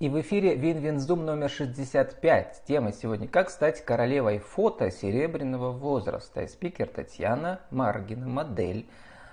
И 0.00 0.08
в 0.08 0.18
эфире 0.22 0.54
WinWinZoom 0.54 1.26
номер 1.26 1.50
65. 1.50 2.62
Тема 2.66 2.90
сегодня 2.90 3.28
«Как 3.28 3.50
стать 3.50 3.84
королевой 3.84 4.38
фото 4.38 4.90
серебряного 4.90 5.72
возраста». 5.72 6.40
И 6.40 6.48
спикер 6.48 6.88
Татьяна 6.88 7.60
Маргина, 7.70 8.26
модель 8.26 8.86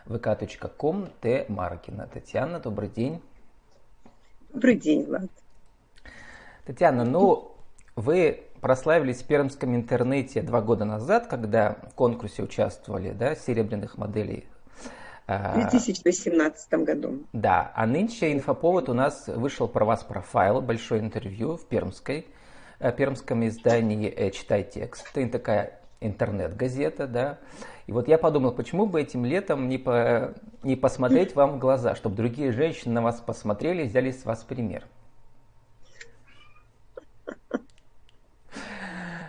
vk.com 0.07 1.07
Т. 1.21 1.45
Маргина. 1.47 2.09
Татьяна, 2.13 2.59
добрый 2.59 2.89
день. 2.89 3.21
Добрый 4.51 4.75
день, 4.75 5.05
Влад. 5.05 5.31
Татьяна, 6.65 7.05
ну, 7.05 7.55
вы 7.95 8.43
прославились 8.59 9.23
в 9.23 9.25
пермском 9.25 9.73
интернете 9.73 10.41
два 10.41 10.59
года 10.59 10.83
назад, 10.83 11.27
когда 11.27 11.77
в 11.89 11.95
конкурсе 11.95 12.43
участвовали, 12.43 13.11
да, 13.11 13.35
серебряных 13.35 13.97
моделей 13.97 14.45
в 15.27 15.55
2018 15.55 16.73
году. 16.85 17.23
Да, 17.33 17.71
а 17.75 17.85
нынче 17.85 18.31
инфоповод 18.31 18.89
у 18.89 18.93
нас 18.93 19.27
вышел 19.27 19.67
про 19.67 19.85
вас 19.85 20.03
профайл, 20.03 20.61
большое 20.61 21.01
интервью 21.01 21.57
в 21.57 21.67
пермской, 21.67 22.27
э, 22.79 22.91
пермском 22.93 23.45
издании 23.45 24.09
э, 24.09 24.31
«Читай 24.31 24.63
текст». 24.63 25.05
Это 25.15 25.29
такая 25.31 25.81
интернет-газета, 25.99 27.07
да. 27.07 27.39
И 27.87 27.91
вот 27.91 28.07
я 28.07 28.17
подумал, 28.17 28.51
почему 28.51 28.85
бы 28.85 29.01
этим 29.01 29.25
летом 29.25 29.67
не, 29.67 29.77
по, 29.77 30.33
не 30.63 30.75
посмотреть 30.75 31.35
вам 31.35 31.53
в 31.53 31.59
глаза, 31.59 31.95
чтобы 31.95 32.15
другие 32.15 32.51
женщины 32.51 32.93
на 32.93 33.01
вас 33.01 33.19
посмотрели 33.19 33.83
и 33.83 33.87
взяли 33.87 34.11
с 34.11 34.25
вас 34.25 34.43
пример. 34.43 34.85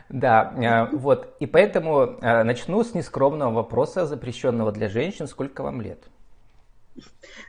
Да, 0.08 0.88
э, 0.90 0.96
вот. 0.96 1.36
И 1.38 1.46
поэтому 1.46 2.18
э, 2.20 2.42
начну 2.42 2.82
с 2.82 2.94
нескромного 2.94 3.52
вопроса, 3.52 4.06
запрещенного 4.06 4.72
для 4.72 4.88
женщин. 4.88 5.26
Сколько 5.26 5.62
вам 5.62 5.82
лет? 5.82 5.98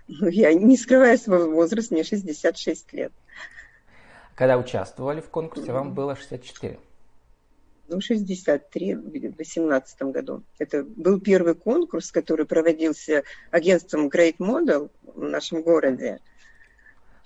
Ну, 0.08 0.27
я 0.27 0.54
не 0.54 0.77
скрываю 0.77 1.17
свой 1.17 1.50
возраст, 1.50 1.91
мне 1.91 2.03
66 2.03 2.94
лет. 2.94 3.12
Когда 4.36 4.58
участвовали 4.58 5.22
в 5.22 5.30
конкурсе, 5.30 5.72
вам 5.72 5.94
было 5.94 6.16
64? 6.16 6.80
Ну, 7.88 8.02
63 8.02 8.95
в 8.95 9.09
2018 9.09 10.02
году. 10.03 10.44
Это 10.59 10.84
был 10.84 11.19
первый 11.19 11.56
конкурс, 11.56 12.12
который 12.12 12.45
проводился 12.45 13.23
агентством 13.52 14.08
Great 14.09 14.38
Model 14.38 14.91
в 15.03 15.23
нашем 15.23 15.64
городе 15.64 16.19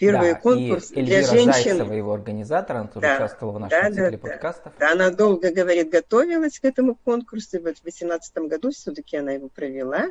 первый 0.04 0.34
да, 0.34 0.40
конкурс 0.40 0.92
и 0.92 1.02
для 1.02 1.24
женщин. 1.24 1.78
Зайцева, 1.78 1.94
его 1.94 2.14
организатор, 2.14 2.78
она 2.78 2.88
тоже 2.88 3.08
да, 3.08 3.16
участвовала 3.16 3.58
в 3.58 3.60
нашем 3.60 3.82
да, 3.82 3.90
цикле 3.90 4.12
да, 4.12 4.18
подкастов. 4.18 4.74
Да, 4.80 4.92
она 4.92 5.10
долго, 5.10 5.52
говорит, 5.52 5.90
готовилась 5.90 6.60
к 6.60 6.66
этому 6.66 6.96
конкурсу. 6.96 7.60
Вот 7.62 7.78
в 7.78 7.84
2018 7.84 8.38
году 8.50 8.72
все-таки 8.72 9.18
она 9.18 9.34
его 9.34 9.50
провела. 9.50 10.08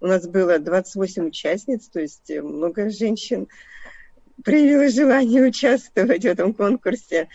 У 0.00 0.06
нас 0.06 0.26
было 0.26 0.58
28 0.58 1.28
участниц, 1.28 1.88
то 1.88 2.00
есть 2.00 2.30
много 2.30 2.90
женщин 2.90 3.48
проявило 4.44 4.88
желание 4.88 5.42
участвовать 5.48 6.22
в 6.22 6.26
этом 6.26 6.54
конкурсе. 6.54 7.28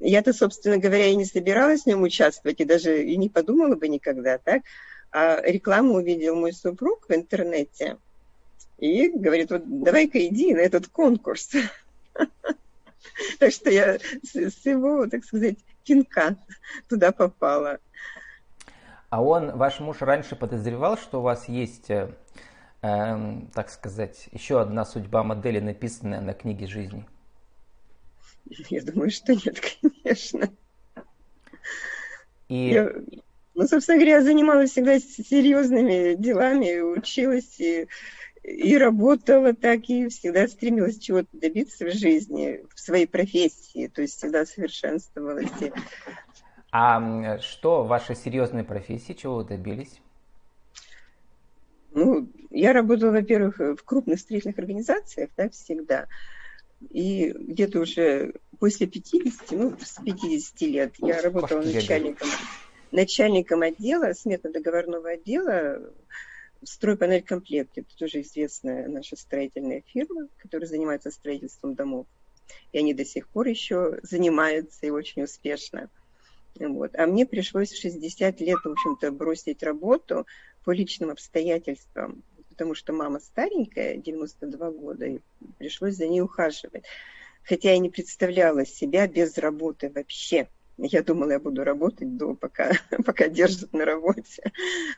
Я-то, 0.00 0.32
собственно 0.32 0.78
говоря, 0.78 1.06
и 1.06 1.16
не 1.16 1.24
собиралась 1.24 1.82
в 1.82 1.86
нем 1.86 2.02
участвовать, 2.02 2.60
и 2.60 2.64
даже 2.64 3.02
и 3.02 3.16
не 3.16 3.28
подумала 3.28 3.74
бы 3.74 3.88
никогда, 3.88 4.38
так? 4.38 4.62
А 5.10 5.40
рекламу 5.42 5.94
увидел 5.94 6.36
мой 6.36 6.52
супруг 6.52 7.06
в 7.08 7.12
интернете– 7.12 7.96
и 8.78 9.08
говорит, 9.08 9.50
вот 9.50 9.62
давай-ка 9.82 10.26
иди 10.26 10.54
на 10.54 10.60
этот 10.60 10.88
конкурс. 10.88 11.50
Так 13.40 13.52
что 13.52 13.70
я 13.70 13.98
с 14.22 14.64
его, 14.64 15.06
так 15.08 15.24
сказать, 15.24 15.56
пинка 15.84 16.36
туда 16.88 17.10
попала. 17.10 17.80
А 19.10 19.22
он, 19.22 19.56
ваш 19.56 19.80
муж, 19.80 19.98
раньше 20.00 20.36
подозревал, 20.36 20.98
что 20.98 21.18
у 21.20 21.22
вас 21.22 21.48
есть, 21.48 21.90
э, 21.90 22.14
э, 22.82 23.40
так 23.54 23.70
сказать, 23.70 24.28
еще 24.32 24.60
одна 24.60 24.84
судьба 24.84 25.24
модели, 25.24 25.60
написанная 25.60 26.20
на 26.20 26.34
книге 26.34 26.66
жизни? 26.66 27.06
Я 28.68 28.82
думаю, 28.82 29.10
что 29.10 29.34
нет, 29.34 29.60
конечно. 30.04 30.50
И... 32.48 32.68
Я, 32.68 32.92
ну, 33.54 33.66
собственно 33.66 33.98
говоря, 33.98 34.16
я 34.16 34.22
занималась 34.22 34.70
всегда 34.70 34.98
серьезными 35.00 36.14
делами, 36.14 36.80
училась 36.80 37.58
и 37.58 37.88
и 38.56 38.76
работала 38.76 39.52
так, 39.54 39.88
и 39.88 40.08
всегда 40.08 40.48
стремилась 40.48 40.98
чего-то 40.98 41.28
добиться 41.32 41.86
в 41.86 41.92
жизни, 41.92 42.64
в 42.74 42.80
своей 42.80 43.06
профессии, 43.06 43.88
то 43.88 44.02
есть 44.02 44.16
всегда 44.16 44.46
совершенствовалась. 44.46 45.50
А 46.70 47.38
что 47.38 47.84
в 47.84 47.88
вашей 47.88 48.16
серьезной 48.16 48.64
профессии, 48.64 49.12
чего 49.12 49.36
вы 49.36 49.44
добились? 49.44 50.00
Ну, 51.92 52.28
я 52.50 52.72
работала, 52.72 53.10
во-первых, 53.10 53.58
в 53.58 53.82
крупных 53.84 54.20
строительных 54.20 54.58
организациях, 54.58 55.30
да, 55.36 55.48
всегда. 55.48 56.06
И 56.90 57.30
где-то 57.32 57.80
уже 57.80 58.34
после 58.58 58.86
50, 58.86 59.50
ну, 59.52 59.76
с 59.80 60.00
50 60.02 60.60
лет 60.62 60.94
я 60.98 61.20
работала 61.22 61.62
начальником, 61.62 62.28
начальником 62.92 63.62
отдела, 63.62 64.12
сметно-договорного 64.12 65.10
отдела 65.10 65.80
Стройпанель 66.64 67.22
комплект, 67.22 67.78
это 67.78 67.96
тоже 67.96 68.22
известная 68.22 68.88
наша 68.88 69.16
строительная 69.16 69.82
фирма, 69.86 70.28
которая 70.38 70.68
занимается 70.68 71.10
строительством 71.10 71.74
домов. 71.74 72.06
И 72.72 72.78
они 72.78 72.94
до 72.94 73.04
сих 73.04 73.28
пор 73.28 73.46
еще 73.46 74.00
занимаются 74.02 74.86
и 74.86 74.90
очень 74.90 75.22
успешно. 75.22 75.90
Вот. 76.58 76.94
А 76.96 77.06
мне 77.06 77.26
пришлось 77.26 77.70
в 77.70 77.80
60 77.80 78.40
лет, 78.40 78.58
в 78.64 78.70
общем-то, 78.70 79.12
бросить 79.12 79.62
работу 79.62 80.26
по 80.64 80.72
личным 80.72 81.10
обстоятельствам, 81.10 82.24
потому 82.48 82.74
что 82.74 82.92
мама 82.92 83.20
старенькая, 83.20 83.96
92 83.96 84.70
года, 84.72 85.06
и 85.06 85.20
пришлось 85.58 85.94
за 85.94 86.08
ней 86.08 86.20
ухаживать. 86.20 86.84
Хотя 87.44 87.70
я 87.70 87.78
не 87.78 87.90
представляла 87.90 88.66
себя 88.66 89.06
без 89.06 89.38
работы 89.38 89.90
вообще. 89.90 90.48
Я 90.78 91.02
думала, 91.02 91.32
я 91.32 91.40
буду 91.40 91.64
работать 91.64 92.16
до, 92.16 92.34
пока, 92.34 92.72
пока 93.04 93.28
держат 93.28 93.72
на 93.72 93.84
работе. 93.84 94.52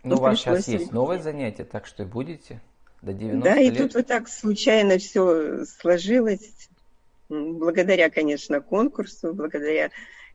Ну, 0.05 0.17
у 0.17 0.21
вас 0.21 0.39
сейчас 0.39 0.69
есть 0.69 0.93
новое 0.93 1.19
занятие, 1.19 1.65
так 1.65 1.87
что 1.87 2.03
и 2.03 2.07
будете 2.07 2.61
до 3.01 3.15
90 3.15 3.43
Да, 3.43 3.57
лет. 3.57 3.75
и 3.75 3.77
тут 3.77 3.95
вот 3.95 4.07
так 4.07 4.29
случайно 4.29 4.99
все 4.99 5.65
сложилось. 5.65 6.69
Благодаря, 7.31 8.11
конечно, 8.11 8.61
конкурсу, 8.61 9.33
благодаря 9.33 9.91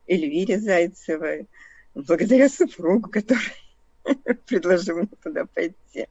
Эльвире 0.08 0.58
Зайцевой, 0.58 1.46
благодаря 1.94 2.48
супругу, 2.48 3.08
который 3.10 3.52
предложил 4.46 4.98
мне 4.98 5.08
туда 5.22 5.44
пойти. 5.46 6.08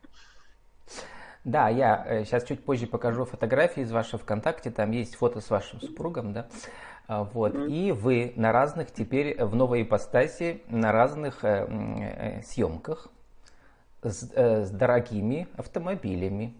Да, 1.43 1.69
я 1.69 2.23
сейчас 2.25 2.43
э, 2.43 2.47
чуть 2.47 2.63
позже 2.63 2.87
покажу 2.87 3.25
фотографии 3.25 3.83
из 3.83 3.91
вашего 3.91 4.17
ВКонтакте. 4.19 4.71
Там 4.71 4.91
есть 4.91 5.15
фото 5.15 5.41
с 5.41 5.49
вашим 5.49 5.79
супругом, 5.81 6.33
да. 6.33 6.47
А, 7.07 7.23
вот. 7.23 7.53
Mm-hmm. 7.53 7.71
И 7.71 7.91
вы 7.91 8.33
на 8.35 8.51
разных 8.51 8.91
теперь 8.91 9.41
в 9.43 9.55
новой 9.55 9.83
ипостаси, 9.83 10.61
на 10.69 10.91
разных 10.91 11.43
э, 11.43 11.67
э, 11.69 12.41
съемках 12.43 13.09
с, 14.01 14.29
э, 14.33 14.65
с 14.65 14.71
дорогими 14.71 15.47
автомобилями. 15.55 16.53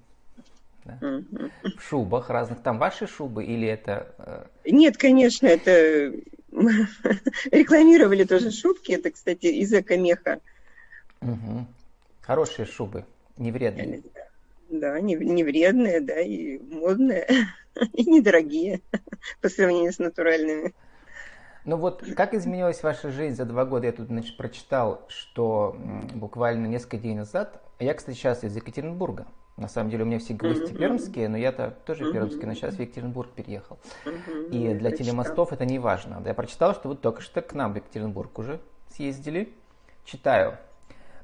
Да? 0.84 1.00
Mm-hmm. 1.02 1.52
В 1.78 1.82
шубах 1.82 2.30
разных. 2.30 2.62
Там 2.62 2.78
ваши 2.78 3.08
шубы 3.08 3.44
или 3.44 3.68
это... 3.68 4.14
Э... 4.20 4.46
Нет, 4.66 4.98
конечно, 4.98 5.48
это 5.48 6.14
рекламировали 7.52 8.24
тоже 8.24 8.52
шубки. 8.52 8.92
Это, 8.92 9.12
кстати, 9.12 9.48
из 9.48 9.74
экомеха. 9.74 10.40
Угу. 11.22 11.66
Хорошие 12.22 12.66
шубы, 12.66 13.06
не 13.38 13.52
вредные. 13.52 14.04
Да, 14.70 15.00
не, 15.00 15.16
не 15.16 15.44
вредные, 15.44 16.02
да, 16.02 16.20
и 16.20 16.60
модные. 16.60 17.28
и 17.94 18.06
недорогие 18.06 18.82
по 19.42 19.50
сравнению 19.50 19.92
с 19.92 20.00
натуральными. 20.00 20.74
Ну 21.66 21.78
вот, 21.78 22.04
как 22.16 22.36
изменилась 22.36 22.84
ваша 22.84 23.10
жизнь 23.10 23.36
за 23.36 23.46
два 23.46 23.66
года? 23.66 23.88
Я 23.88 23.92
тут 23.92 24.08
значит, 24.08 24.38
прочитал, 24.38 25.04
что 25.08 25.76
буквально 26.14 26.68
несколько 26.68 26.98
дней 26.98 27.16
назад, 27.16 27.62
я, 27.80 27.94
кстати, 27.96 28.16
сейчас 28.16 28.44
из 28.44 28.56
Екатеринбурга. 28.56 29.26
На 29.58 29.70
самом 29.70 29.90
деле 29.90 30.04
у 30.04 30.06
меня 30.06 30.20
все 30.20 30.34
гости 30.34 30.74
mm-hmm. 30.74 30.78
пермские, 30.78 31.30
но 31.30 31.38
я-то 31.38 31.72
тоже 31.86 32.04
mm-hmm. 32.04 32.12
пермский, 32.12 32.46
но 32.46 32.54
сейчас 32.54 32.76
в 32.76 32.80
Екатеринбург 32.80 33.32
переехал. 33.32 33.80
Mm-hmm. 34.06 34.50
И 34.50 34.74
для 34.76 34.92
телемостов 34.92 35.54
это 35.54 35.66
не 35.66 35.80
важно. 35.80 36.22
Я 36.26 36.34
прочитал, 36.34 36.76
что 36.76 36.90
вы 36.90 36.96
только 36.96 37.22
что 37.22 37.42
к 37.42 37.54
нам 37.54 37.72
в 37.72 37.78
Екатеринбург 37.78 38.38
уже 38.38 38.60
съездили. 38.90 39.54
Читаю. 40.04 40.58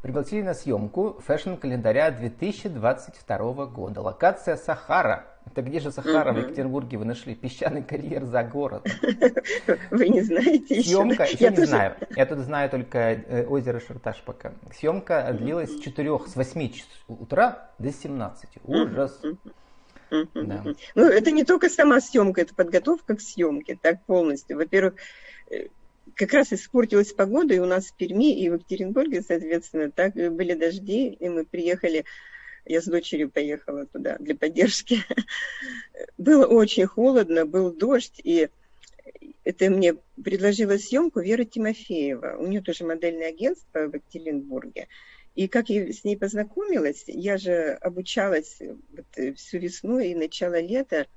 Пригласили 0.01 0.41
на 0.41 0.53
съемку 0.53 1.21
фэшн-календаря 1.27 2.09
2022 2.09 3.65
года. 3.67 4.01
Локация 4.01 4.55
Сахара. 4.55 5.27
Это 5.45 5.61
где 5.61 5.79
же 5.79 5.91
Сахара 5.91 6.31
в 6.33 6.37
Екатеринбурге 6.37 6.97
вы 6.97 7.05
нашли? 7.05 7.35
Песчаный 7.35 7.83
карьер 7.83 8.25
за 8.25 8.43
город. 8.43 8.87
Вы 9.91 10.09
не 10.09 10.21
знаете 10.21 10.81
Съемка, 10.81 11.23
еще, 11.23 11.33
еще 11.33 11.49
не 11.49 11.55
тоже... 11.55 11.67
знаю. 11.67 11.95
Я 12.15 12.25
тут 12.25 12.39
знаю 12.39 12.69
только 12.69 12.97
э, 12.99 13.45
озеро 13.45 13.79
Шарташ 13.79 14.21
пока. 14.23 14.53
Съемка 14.73 15.35
длилась 15.37 15.75
с 15.75 15.79
4, 15.79 16.19
с 16.27 16.35
8 16.35 16.71
утра 17.07 17.69
до 17.79 17.91
17. 17.91 18.49
Ужас. 18.63 19.21
Да. 20.09 20.63
Ну, 20.95 21.05
это 21.05 21.31
не 21.31 21.43
только 21.43 21.69
сама 21.69 22.01
съемка, 22.01 22.41
это 22.41 22.53
подготовка 22.53 23.15
к 23.15 23.21
съемке, 23.21 23.77
так 23.81 24.03
полностью. 24.05 24.57
Во-первых, 24.57 24.95
э, 25.49 25.67
как 26.15 26.33
раз 26.33 26.53
испортилась 26.53 27.13
погода, 27.13 27.53
и 27.53 27.59
у 27.59 27.65
нас 27.65 27.87
в 27.87 27.95
Перми, 27.95 28.37
и 28.37 28.49
в 28.49 28.55
Екатеринбурге, 28.55 29.21
соответственно, 29.21 29.89
так 29.89 30.13
были 30.13 30.53
дожди, 30.53 31.07
и 31.07 31.29
мы 31.29 31.45
приехали 31.45 32.05
Я 32.65 32.81
с 32.81 32.85
дочерью 32.85 33.29
поехала 33.29 33.85
туда 33.85 34.17
для 34.19 34.35
поддержки. 34.35 34.99
Было 36.17 36.45
очень 36.45 36.85
холодно, 36.85 37.45
был 37.45 37.73
дождь, 37.73 38.21
и 38.23 38.49
это 39.43 39.69
мне 39.69 39.95
предложила 40.23 40.77
съемку 40.77 41.19
Вера 41.19 41.43
Тимофеева. 41.43 42.37
У 42.39 42.47
нее 42.47 42.61
тоже 42.61 42.85
модельное 42.85 43.29
агентство 43.29 43.87
в 43.87 43.95
Екатеринбурге. 43.95 44.87
И 45.33 45.47
как 45.47 45.69
я 45.69 45.91
с 45.91 46.03
ней 46.03 46.17
познакомилась, 46.17 47.05
я 47.07 47.37
же 47.37 47.71
обучалась 47.81 48.59
вот 48.59 49.37
всю 49.37 49.57
весну 49.57 49.99
и 49.99 50.13
начало 50.13 50.59
лета 50.59 51.07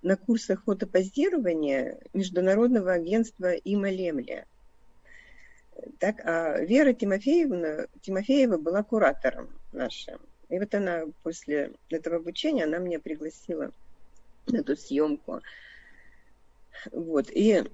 на 0.00 0.16
курсах 0.16 0.64
фотопозирования 0.64 1.98
Международного 2.12 2.92
агентства 2.92 3.52
Има 3.52 3.90
Лемля. 3.90 4.46
Так, 5.98 6.20
а 6.24 6.60
Вера 6.60 6.92
Тимофеевна, 6.92 7.86
Тимофеева 8.00 8.58
была 8.58 8.82
куратором 8.82 9.48
нашим. 9.72 10.18
И 10.48 10.58
вот 10.58 10.74
она 10.74 11.04
после 11.22 11.72
этого 11.90 12.16
обучения, 12.16 12.64
она 12.64 12.78
меня 12.78 12.98
пригласила 12.98 13.70
на 14.46 14.58
эту 14.58 14.76
съемку. 14.76 15.40
Вот. 16.92 17.30
И 17.30 17.64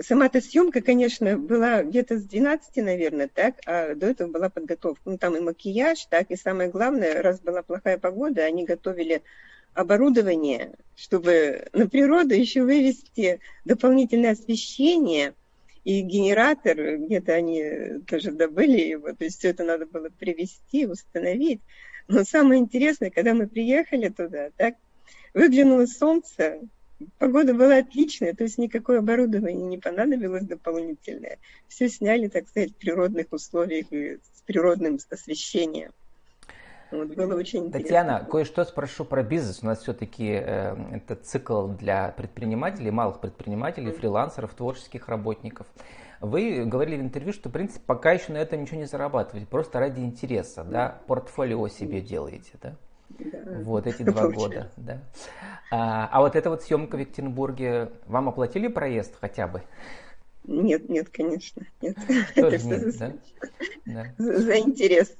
сама 0.00 0.26
эта 0.26 0.40
съемка, 0.40 0.80
конечно, 0.80 1.38
была 1.38 1.82
где-то 1.82 2.18
с 2.18 2.24
12, 2.24 2.76
наверное, 2.76 3.28
так, 3.28 3.56
а 3.66 3.94
до 3.94 4.06
этого 4.06 4.30
была 4.30 4.48
подготовка. 4.48 5.02
Ну, 5.04 5.18
там 5.18 5.36
и 5.36 5.40
макияж, 5.40 6.06
так, 6.06 6.30
и 6.30 6.36
самое 6.36 6.70
главное, 6.70 7.22
раз 7.22 7.40
была 7.40 7.62
плохая 7.62 7.98
погода, 7.98 8.44
они 8.44 8.64
готовили 8.64 9.22
оборудование, 9.74 10.72
чтобы 10.96 11.68
на 11.72 11.88
природу 11.88 12.34
еще 12.34 12.62
вывести 12.62 13.40
дополнительное 13.64 14.32
освещение 14.32 15.34
и 15.84 16.00
генератор, 16.00 16.96
где-то 16.96 17.34
они 17.34 18.00
тоже 18.08 18.32
добыли 18.32 18.80
его, 18.80 19.12
то 19.12 19.24
есть 19.24 19.38
все 19.38 19.50
это 19.50 19.64
надо 19.64 19.86
было 19.86 20.08
привести, 20.08 20.86
установить. 20.86 21.60
Но 22.08 22.24
самое 22.24 22.60
интересное, 22.60 23.10
когда 23.10 23.34
мы 23.34 23.46
приехали 23.46 24.08
туда, 24.08 24.50
так, 24.56 24.74
выглянуло 25.34 25.86
солнце, 25.86 26.60
Погода 27.18 27.52
была 27.52 27.78
отличная, 27.78 28.32
то 28.32 28.44
есть 28.44 28.56
никакое 28.56 29.00
оборудование 29.00 29.66
не 29.66 29.76
понадобилось 29.76 30.44
дополнительное. 30.44 31.38
Все 31.68 31.90
сняли, 31.90 32.28
так 32.28 32.48
сказать, 32.48 32.72
в 32.72 32.76
природных 32.76 33.26
условиях 33.32 33.86
и 33.90 34.14
с 34.16 34.40
природным 34.46 34.98
освещением. 35.10 35.92
Вот, 36.90 37.08
было 37.08 37.34
очень 37.34 37.70
Татьяна, 37.70 38.12
интересно. 38.12 38.30
кое-что 38.30 38.64
спрошу 38.64 39.04
про 39.04 39.22
бизнес. 39.22 39.58
У 39.62 39.66
нас 39.66 39.82
все-таки 39.82 40.40
э, 40.42 40.74
это 40.94 41.16
цикл 41.16 41.66
для 41.66 42.14
предпринимателей, 42.16 42.90
малых 42.90 43.20
предпринимателей, 43.20 43.90
фрилансеров, 43.90 44.54
творческих 44.54 45.08
работников. 45.08 45.66
Вы 46.26 46.64
говорили 46.64 46.96
в 46.96 47.02
интервью, 47.02 47.32
что, 47.32 47.48
в 47.48 47.52
принципе, 47.52 47.80
пока 47.86 48.12
еще 48.12 48.32
на 48.32 48.38
этом 48.38 48.60
ничего 48.60 48.78
не 48.78 48.86
зарабатываете, 48.86 49.46
просто 49.46 49.78
ради 49.78 50.00
интереса, 50.00 50.64
да, 50.64 51.00
портфолио 51.06 51.68
себе 51.68 52.00
делаете, 52.00 52.52
да? 52.62 52.76
Да. 53.18 53.38
Вот 53.62 53.86
эти 53.86 54.02
два 54.02 54.28
года, 54.28 54.70
да. 54.76 55.00
А, 55.70 56.08
а 56.10 56.20
вот 56.20 56.36
эта 56.36 56.50
вот 56.50 56.62
съемка 56.62 56.96
в 56.96 57.00
Екатеринбурге, 57.00 57.92
вам 58.06 58.28
оплатили 58.28 58.68
проезд 58.68 59.14
хотя 59.20 59.46
бы? 59.46 59.62
Нет, 60.44 60.88
нет, 60.88 61.08
конечно, 61.08 61.66
нет. 61.80 61.96
Тоже 62.34 62.58
нет, 62.64 62.98
да? 62.98 63.12
да? 63.86 64.04
За 64.18 64.58
интерес. 64.58 65.16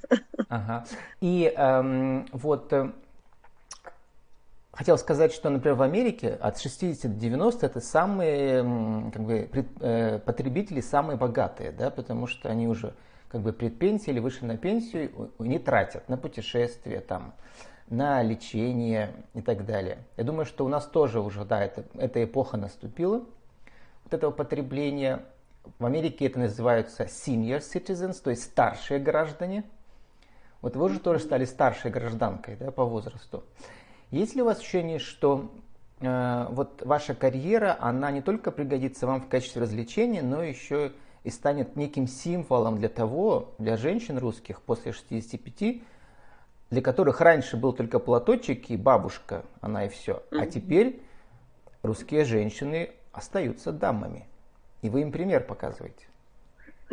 Ага. 0.48 0.86
И 1.20 1.52
эм, 1.56 2.26
вот 2.32 2.72
э, 2.72 2.92
хотел 4.76 4.98
сказать, 4.98 5.32
что, 5.32 5.48
например, 5.48 5.76
в 5.76 5.82
Америке 5.82 6.34
от 6.40 6.60
60 6.60 7.12
до 7.12 7.18
90 7.18 7.66
это 7.66 7.80
самые 7.80 9.10
как 9.10 9.22
бы, 9.22 9.48
э, 9.80 10.18
потребители 10.18 10.80
самые 10.80 11.16
богатые, 11.16 11.72
да, 11.72 11.90
потому 11.90 12.26
что 12.26 12.50
они 12.50 12.68
уже 12.68 12.94
как 13.28 13.40
бы 13.40 13.52
предпенсии 13.52 14.10
или 14.10 14.20
вышли 14.20 14.44
на 14.44 14.56
пенсию, 14.56 15.32
не 15.38 15.58
тратят 15.58 16.08
на 16.08 16.16
путешествия, 16.16 17.00
там, 17.00 17.34
на 17.88 18.22
лечение 18.22 19.12
и 19.34 19.40
так 19.40 19.64
далее. 19.64 19.98
Я 20.16 20.24
думаю, 20.24 20.44
что 20.44 20.64
у 20.64 20.68
нас 20.68 20.86
тоже 20.86 21.20
уже, 21.20 21.44
да, 21.44 21.64
это, 21.64 21.84
эта 21.94 22.22
эпоха 22.22 22.56
наступила, 22.56 23.24
вот 24.04 24.14
этого 24.14 24.30
потребления. 24.30 25.24
В 25.78 25.86
Америке 25.86 26.26
это 26.26 26.38
называются 26.38 27.04
senior 27.04 27.60
citizens, 27.60 28.22
то 28.22 28.30
есть 28.30 28.44
старшие 28.44 29.00
граждане. 29.00 29.64
Вот 30.60 30.76
вы 30.76 30.84
уже 30.84 31.00
тоже 31.00 31.20
стали 31.20 31.44
старшей 31.44 31.90
гражданкой 31.90 32.56
да, 32.56 32.70
по 32.70 32.84
возрасту. 32.84 33.42
Есть 34.10 34.34
ли 34.34 34.42
у 34.42 34.44
вас 34.44 34.58
ощущение, 34.58 34.98
что 34.98 35.50
э, 36.00 36.46
вот 36.50 36.82
ваша 36.84 37.14
карьера, 37.14 37.76
она 37.80 38.10
не 38.10 38.22
только 38.22 38.50
пригодится 38.50 39.06
вам 39.06 39.20
в 39.20 39.28
качестве 39.28 39.62
развлечения, 39.62 40.22
но 40.22 40.42
еще 40.42 40.92
и 41.24 41.30
станет 41.30 41.74
неким 41.74 42.06
символом 42.06 42.78
для 42.78 42.88
того, 42.88 43.54
для 43.58 43.76
женщин 43.76 44.18
русских 44.18 44.62
после 44.62 44.92
65, 44.92 45.82
для 46.70 46.82
которых 46.82 47.20
раньше 47.20 47.56
был 47.56 47.72
только 47.72 47.98
платочек 47.98 48.70
и 48.70 48.76
бабушка, 48.76 49.44
она 49.60 49.86
и 49.86 49.88
все. 49.88 50.22
А 50.30 50.46
теперь 50.46 51.02
русские 51.82 52.24
женщины 52.24 52.90
остаются 53.12 53.72
дамами. 53.72 54.26
И 54.82 54.88
вы 54.88 55.00
им 55.02 55.10
пример 55.10 55.44
показываете. 55.44 56.06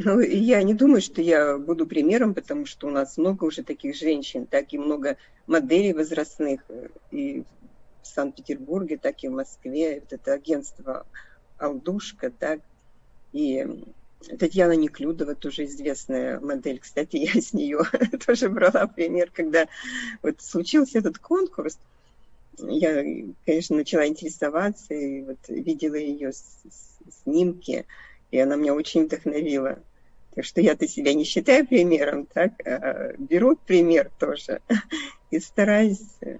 Ну, 0.05 0.19
я 0.19 0.61
не 0.63 0.73
думаю, 0.73 1.01
что 1.01 1.21
я 1.21 1.57
буду 1.57 1.87
примером, 1.87 2.33
потому 2.33 2.65
что 2.65 2.87
у 2.87 2.91
нас 2.91 3.17
много 3.17 3.45
уже 3.45 3.63
таких 3.63 3.95
женщин, 3.95 4.45
так 4.45 4.73
и 4.73 4.77
много 4.77 5.17
моделей 5.47 5.93
возрастных 5.93 6.61
и 7.11 7.43
в 8.01 8.07
Санкт-Петербурге, 8.07 8.97
так 8.97 9.23
и 9.23 9.29
в 9.29 9.31
Москве. 9.31 10.01
Вот 10.01 10.11
это 10.11 10.33
агентство 10.33 11.05
«Алдушка», 11.57 12.31
так, 12.31 12.59
и 13.31 13.65
Татьяна 14.39 14.73
Неклюдова, 14.73 15.35
тоже 15.35 15.65
известная 15.65 16.39
модель. 16.39 16.79
Кстати, 16.79 17.15
я 17.33 17.41
с 17.41 17.53
нее 17.53 17.79
тоже 18.25 18.49
брала 18.49 18.87
пример, 18.87 19.31
когда 19.31 19.67
вот 20.21 20.41
случился 20.41 20.99
этот 20.99 21.17
конкурс. 21.17 21.77
Я, 22.57 23.03
конечно, 23.45 23.77
начала 23.77 24.05
интересоваться 24.05 24.93
и 24.93 25.21
вот 25.21 25.39
видела 25.47 25.95
ее 25.95 26.31
снимки, 27.23 27.85
и 28.31 28.37
она 28.37 28.57
меня 28.57 28.75
очень 28.75 29.05
вдохновила. 29.05 29.79
Так 30.35 30.45
что 30.45 30.61
я-то 30.61 30.87
себя 30.87 31.13
не 31.13 31.23
считаю 31.23 31.67
примером, 31.67 32.25
так, 32.25 32.53
а 32.65 33.13
беру 33.17 33.55
пример 33.55 34.11
тоже 34.17 34.61
и 35.31 35.39
стараюсь. 35.39 36.17
Э, 36.21 36.37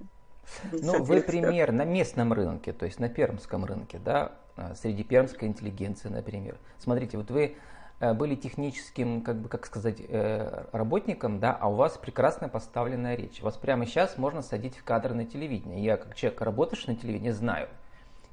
ну, 0.71 1.03
вы 1.03 1.21
пример 1.21 1.71
на 1.71 1.85
местном 1.85 2.33
рынке, 2.33 2.73
то 2.73 2.85
есть 2.85 2.99
на 2.99 3.09
пермском 3.09 3.65
рынке, 3.65 3.99
да, 4.03 4.33
а, 4.55 4.75
среди 4.75 5.03
пермской 5.03 5.47
интеллигенции, 5.47 6.09
например. 6.09 6.57
Смотрите, 6.79 7.17
вот 7.17 7.31
вы 7.31 7.55
Э, 8.03 8.13
были 8.13 8.35
техническим, 8.35 9.21
как 9.21 9.37
бы, 9.37 9.47
как 9.47 9.65
сказать, 9.65 10.01
э, 10.05 10.65
работником, 10.73 11.39
да, 11.39 11.57
а 11.59 11.69
у 11.69 11.75
вас 11.75 11.97
прекрасно 11.97 12.49
поставленная 12.49 13.15
речь. 13.15 13.41
Вас 13.41 13.55
прямо 13.55 13.85
сейчас 13.85 14.17
можно 14.17 14.41
садить 14.41 14.75
в 14.75 14.83
кадр 14.83 15.13
на 15.13 15.25
телевидении. 15.25 15.79
Я, 15.79 15.95
как 15.95 16.13
человек, 16.15 16.41
работающий 16.41 16.93
на 16.93 16.99
телевидении, 16.99 17.31
знаю, 17.31 17.69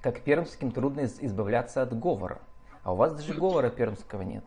как 0.03 0.23
пермским 0.23 0.73
трудно 0.73 1.05
избавляться 1.05 1.83
от 1.83 1.97
говора. 1.97 2.41
А 2.83 2.95
у 2.95 2.97
вас 2.97 3.14
даже 3.14 3.33
говора 3.33 3.71
пермского 3.71 4.23
нет. 4.23 4.45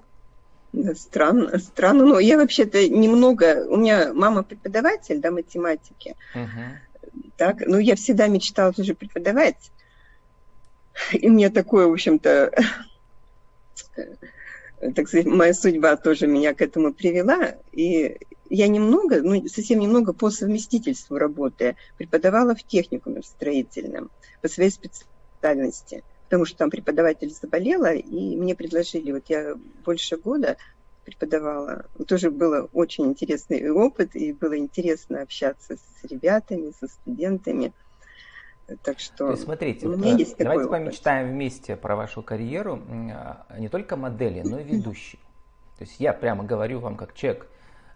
Странно, 0.96 1.60
странно. 1.60 2.06
Но 2.06 2.20
я 2.20 2.38
вообще-то 2.38 2.88
немного... 2.90 3.66
У 3.68 3.78
меня 3.78 4.14
мама 4.14 4.44
преподаватель, 4.44 5.20
да, 5.20 5.32
математики. 5.32 6.16
Угу. 6.34 7.22
Так, 7.38 7.64
ну, 7.66 7.78
я 7.78 7.96
всегда 7.96 8.28
мечтала 8.28 8.74
тоже 8.74 8.96
преподавать. 8.96 9.72
И 11.12 11.30
мне 11.30 11.50
такое, 11.50 11.88
в 11.88 11.94
общем-то, 11.94 12.52
так 14.96 15.08
сказать, 15.08 15.26
моя 15.26 15.54
судьба 15.54 15.96
тоже 15.96 16.28
меня 16.28 16.54
к 16.54 16.62
этому 16.62 16.94
привела. 16.94 17.56
И 17.72 18.18
я 18.50 18.68
немного, 18.68 19.22
ну, 19.22 19.48
совсем 19.48 19.80
немного 19.80 20.14
по 20.14 20.30
совместительству 20.30 21.18
работая, 21.18 21.76
преподавала 21.98 22.56
в 22.56 22.64
техникуме 22.64 23.22
в 23.22 23.26
строительном 23.26 24.12
по 24.42 24.48
своей 24.48 24.72
специальности, 24.72 26.04
потому 26.34 26.46
что 26.48 26.58
там 26.58 26.72
преподаватель 26.72 27.30
заболела, 27.30 27.94
и 27.94 28.36
мне 28.36 28.56
предложили, 28.56 29.12
вот 29.12 29.26
я 29.28 29.54
больше 29.86 30.18
года 30.18 30.58
преподавала. 31.06 31.86
Тоже 32.08 32.32
было 32.32 32.68
очень 32.74 33.06
интересный 33.06 33.70
опыт, 33.70 34.16
и 34.16 34.34
было 34.34 34.58
интересно 34.58 35.22
общаться 35.22 35.76
с 35.78 36.04
ребятами, 36.10 36.74
со 36.80 36.88
студентами. 36.88 37.72
Так 38.82 39.00
что 39.00 39.28
То 39.28 39.32
есть, 39.34 39.44
смотрите, 39.44 39.88
у 39.88 39.96
меня 39.96 40.16
есть 40.16 40.36
давайте 40.40 40.68
помечтаем 40.72 41.30
вместе 41.30 41.76
про 41.76 41.96
вашу 41.96 42.24
карьеру 42.24 42.82
а, 42.90 43.46
не 43.60 43.70
только 43.70 43.96
модели, 43.96 44.42
но 44.42 44.58
и 44.58 44.64
ведущей. 44.64 45.20
То 45.78 45.84
есть 45.84 46.00
я 46.00 46.14
прямо 46.14 46.44
говорю 46.44 46.80
вам 46.80 46.98
как 46.98 47.14
человек, 47.14 47.46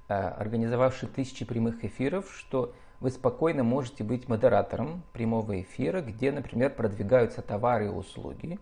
а, 0.10 0.30
организовавший 0.38 1.10
тысячи 1.10 1.44
прямых 1.44 1.84
эфиров, 1.84 2.32
что 2.38 2.76
вы 3.00 3.12
спокойно 3.12 3.64
можете 3.64 4.04
быть 4.04 4.28
модератором 4.28 5.04
прямого 5.14 5.62
эфира, 5.62 6.02
где, 6.02 6.32
например, 6.32 6.72
продвигаются 6.72 7.42
товары 7.42 7.86
и 7.86 7.90
услуги 7.90 8.60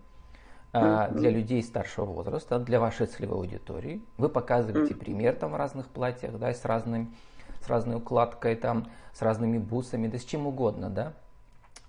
а, 0.72 1.08
для 1.08 1.30
людей 1.30 1.62
старшего 1.62 2.04
возраста, 2.04 2.58
для 2.58 2.78
вашей 2.78 3.06
целевой 3.06 3.38
аудитории. 3.38 4.02
Вы 4.18 4.28
показываете 4.28 4.94
пример 4.94 5.34
там 5.36 5.52
в 5.52 5.56
разных 5.56 5.88
платьях, 5.88 6.38
да, 6.38 6.52
с, 6.52 6.64
разным, 6.64 7.14
с 7.62 7.68
разной 7.68 7.96
укладкой, 7.96 8.56
там, 8.56 8.90
с 9.14 9.22
разными 9.22 9.58
бусами, 9.58 10.06
да 10.06 10.18
с 10.18 10.24
чем 10.24 10.46
угодно, 10.46 10.90
да. 10.90 11.14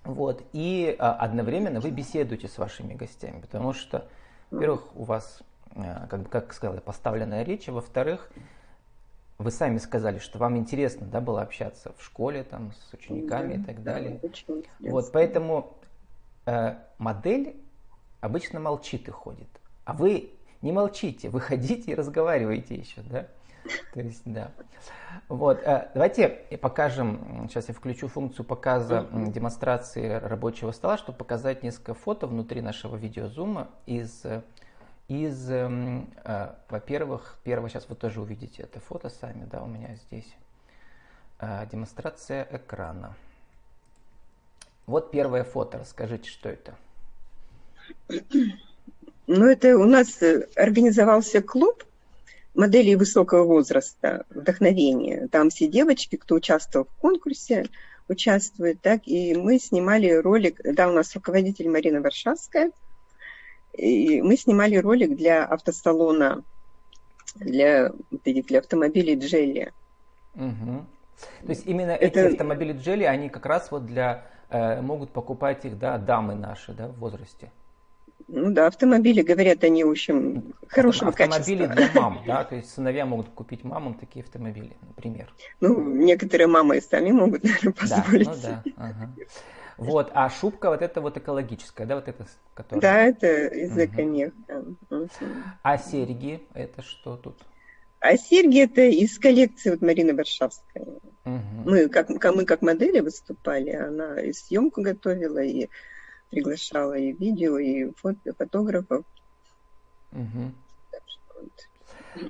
Вот. 0.05 0.41
И 0.53 0.95
а, 0.99 1.13
одновременно 1.13 1.81
вы 1.81 1.91
беседуете 1.91 2.47
с 2.47 2.57
вашими 2.57 2.93
гостями, 2.93 3.41
потому 3.41 3.73
что, 3.73 4.07
во-первых, 4.51 4.95
у 4.95 5.03
вас, 5.03 5.43
а, 5.75 6.07
как, 6.07 6.29
как 6.29 6.53
сказала, 6.53 6.79
поставленная 6.79 7.43
речь, 7.43 7.67
а 7.67 7.73
во-вторых, 7.73 8.31
вы 9.37 9.51
сами 9.51 9.77
сказали, 9.77 10.17
что 10.19 10.39
вам 10.39 10.57
интересно, 10.57 11.05
да, 11.05 11.21
было 11.21 11.41
общаться 11.41 11.93
в 11.97 12.03
школе 12.03 12.43
там 12.43 12.73
с 12.73 12.93
учениками 12.93 13.55
да, 13.55 13.61
и 13.61 13.63
так 13.63 13.83
далее. 13.83 14.19
Да, 14.47 14.91
вот, 14.91 15.11
поэтому 15.11 15.77
э, 16.45 16.75
модель 16.97 17.55
обычно 18.19 18.59
молчит 18.59 19.07
и 19.07 19.11
ходит, 19.11 19.49
а 19.85 19.93
вы 19.93 20.31
не 20.61 20.71
молчите, 20.71 21.29
вы 21.29 21.39
ходите 21.39 21.91
и 21.91 21.95
разговариваете 21.95 22.75
еще, 22.75 23.01
да? 23.01 23.27
То 23.93 23.99
есть, 23.99 24.21
да. 24.25 24.51
Вот, 25.27 25.59
э, 25.63 25.91
давайте 25.93 26.29
покажем, 26.59 27.47
сейчас 27.49 27.67
я 27.67 27.73
включу 27.75 28.07
функцию 28.07 28.45
показа 28.45 29.07
демонстрации 29.11 30.13
рабочего 30.13 30.71
стола, 30.71 30.97
чтобы 30.97 31.17
показать 31.17 31.63
несколько 31.63 31.93
фото 31.93 32.25
внутри 32.27 32.61
нашего 32.61 32.95
видеозума 32.95 33.69
из, 33.85 34.25
из 35.07 35.49
эм, 35.49 36.09
э, 36.23 36.49
во-первых, 36.69 37.37
первое, 37.43 37.69
сейчас 37.69 37.87
вы 37.87 37.95
тоже 37.95 38.21
увидите 38.21 38.63
это 38.63 38.79
фото 38.79 39.09
сами, 39.09 39.45
да, 39.45 39.63
у 39.63 39.67
меня 39.67 39.95
здесь 40.07 40.27
э, 41.39 41.65
демонстрация 41.71 42.47
экрана. 42.51 43.15
Вот 44.85 45.11
первое 45.11 45.43
фото, 45.43 45.79
расскажите, 45.79 46.29
что 46.29 46.49
это? 46.49 46.75
Ну, 49.27 49.45
это 49.45 49.77
у 49.77 49.83
нас 49.83 50.21
организовался 50.55 51.41
клуб 51.41 51.83
моделей 52.55 52.95
высокого 52.95 53.43
возраста, 53.43 54.25
вдохновения. 54.29 55.27
Там 55.27 55.49
все 55.49 55.67
девочки, 55.67 56.15
кто 56.15 56.35
участвовал 56.35 56.85
в 56.85 57.01
конкурсе, 57.01 57.67
участвуют, 58.07 58.81
так, 58.81 59.01
и 59.05 59.35
мы 59.35 59.59
снимали 59.59 60.09
ролик, 60.11 60.59
да, 60.63 60.87
у 60.87 60.93
нас 60.93 61.13
руководитель 61.13 61.69
Марина 61.69 62.01
Варшавская, 62.01 62.71
и 63.77 64.21
мы 64.21 64.35
снимали 64.35 64.75
ролик 64.75 65.15
для 65.15 65.45
автосалона, 65.45 66.43
для, 67.35 67.91
для 68.23 68.59
автомобилей 68.59 69.15
Джелли. 69.15 69.71
Угу. 70.35 70.85
То 71.43 71.49
есть 71.49 71.65
именно 71.65 71.91
Это... 71.91 72.19
эти 72.19 72.33
автомобили 72.33 72.73
Джелли, 72.73 73.03
они 73.03 73.29
как 73.29 73.45
раз 73.45 73.71
вот 73.71 73.85
для, 73.85 74.25
э, 74.49 74.81
могут 74.81 75.11
покупать 75.11 75.65
их, 75.65 75.77
да, 75.77 75.97
дамы 75.97 76.35
наши, 76.35 76.73
да, 76.73 76.87
в 76.87 76.97
возрасте. 76.97 77.51
Ну 78.27 78.51
да, 78.51 78.67
автомобили, 78.67 79.21
говорят, 79.21 79.63
они, 79.63 79.83
в 79.85 79.89
общем, 79.89 80.53
хорошего 80.67 81.11
автомобили 81.11 81.65
качества. 81.65 81.65
Автомобили 81.65 81.91
для 81.93 82.01
мам, 82.01 82.23
да? 82.27 82.43
То 82.43 82.55
есть 82.55 82.73
сыновья 82.73 83.05
могут 83.05 83.29
купить 83.29 83.63
мамам 83.63 83.93
такие 83.93 84.23
автомобили, 84.23 84.75
например. 84.81 85.33
Ну, 85.61 85.81
некоторые 85.81 86.47
мамы 86.47 86.77
и 86.77 86.81
сами 86.81 87.11
могут, 87.11 87.43
наверное, 87.43 87.73
позволить. 87.73 88.27
Да, 88.41 88.61
ну 88.65 88.71
да, 88.75 88.83
ага. 88.83 89.11
Вот, 89.77 90.11
а 90.13 90.29
шубка 90.29 90.69
вот 90.69 90.81
это 90.81 91.01
вот 91.01 91.17
экологическая, 91.17 91.85
да, 91.85 91.95
вот 91.95 92.07
это, 92.07 92.25
которая... 92.55 92.81
Да, 92.81 93.01
это 93.01 93.47
из 93.47 93.77
экомеха. 93.77 94.33
Угу. 94.89 95.09
А 95.61 95.77
серьги, 95.77 96.47
это 96.53 96.81
что 96.81 97.15
тут? 97.15 97.37
А 97.99 98.17
серьги 98.17 98.63
это 98.63 98.81
из 98.81 99.17
коллекции 99.19 99.69
вот 99.71 99.81
Марины 99.81 100.15
Варшавской. 100.15 100.81
Угу. 101.25 101.63
Мы, 101.65 101.89
как, 101.89 102.09
мы 102.09 102.45
как 102.45 102.61
модели 102.61 103.01
выступали, 103.01 103.71
она 103.71 104.19
и 104.21 104.33
съемку 104.33 104.81
готовила, 104.81 105.43
и 105.43 105.69
приглашала 106.29 106.93
и 106.97 107.11
видео, 107.11 107.57
и 107.57 107.91
фото, 107.93 108.33
фотографов. 108.33 109.05
Угу. 110.11 110.51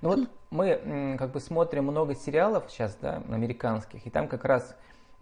Ну 0.02 0.10
вот 0.10 0.30
мы 0.50 1.16
как 1.18 1.32
бы 1.32 1.40
смотрим 1.40 1.86
много 1.86 2.16
сериалов 2.16 2.66
сейчас, 2.70 2.98
да, 3.02 3.24
американских, 3.30 4.06
и 4.06 4.10
там 4.10 4.28
как 4.28 4.44
раз 4.44 4.76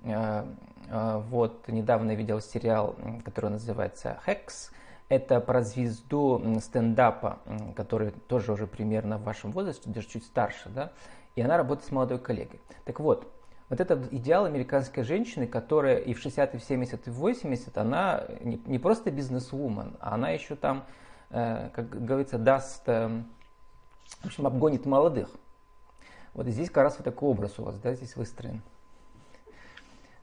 вот 0.03 1.67
недавно 1.67 2.13
видел 2.13 2.41
сериал, 2.41 2.95
который 3.23 3.49
называется 3.49 4.19
«Хекс», 4.25 4.71
это 5.09 5.39
про 5.39 5.61
звезду 5.61 6.41
стендапа, 6.61 7.39
который 7.75 8.11
тоже 8.11 8.51
уже 8.53 8.67
примерно 8.67 9.17
в 9.17 9.23
вашем 9.23 9.51
возрасте, 9.51 9.89
даже 9.89 10.07
чуть 10.07 10.25
старше, 10.25 10.69
да, 10.69 10.91
и 11.35 11.41
она 11.41 11.57
работает 11.57 11.87
с 11.87 11.91
молодой 11.91 12.19
коллегой. 12.19 12.59
Так 12.85 12.99
вот, 12.99 13.31
вот 13.69 13.79
этот 13.79 14.11
идеал 14.13 14.45
американской 14.45 15.03
женщины, 15.03 15.47
которая 15.47 15.97
и 15.97 16.13
в 16.13 16.19
60, 16.19 16.55
и 16.55 16.57
в 16.57 16.63
70, 16.63 17.07
и 17.07 17.09
в 17.09 17.15
80, 17.15 17.77
она 17.77 18.25
не, 18.41 18.79
просто 18.79 19.11
бизнес-вумен, 19.11 19.97
а 19.99 20.15
она 20.15 20.29
еще 20.29 20.55
там, 20.55 20.85
э, 21.31 21.69
как 21.73 21.89
говорится, 21.89 22.37
даст, 22.37 22.83
э, 22.87 23.09
в 24.21 24.25
общем, 24.25 24.45
обгонит 24.47 24.85
молодых. 24.85 25.29
Вот 26.33 26.47
здесь 26.47 26.69
как 26.69 26.83
раз 26.83 26.97
вот 26.97 27.05
такой 27.05 27.29
образ 27.29 27.57
у 27.59 27.63
вас, 27.63 27.79
да, 27.79 27.93
здесь 27.93 28.15
выстроен. 28.15 28.61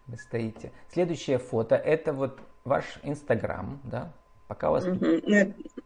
Вы 0.06 0.16
стоите. 0.16 0.72
Следующее 0.92 1.38
фото, 1.38 1.76
это 1.76 2.12
вот 2.12 2.40
ваш 2.64 2.84
Инстаграм, 3.02 3.80
да, 3.84 4.12
Пока 4.52 4.68
у 4.68 4.72
вас... 4.72 4.84
Угу. 4.84 5.22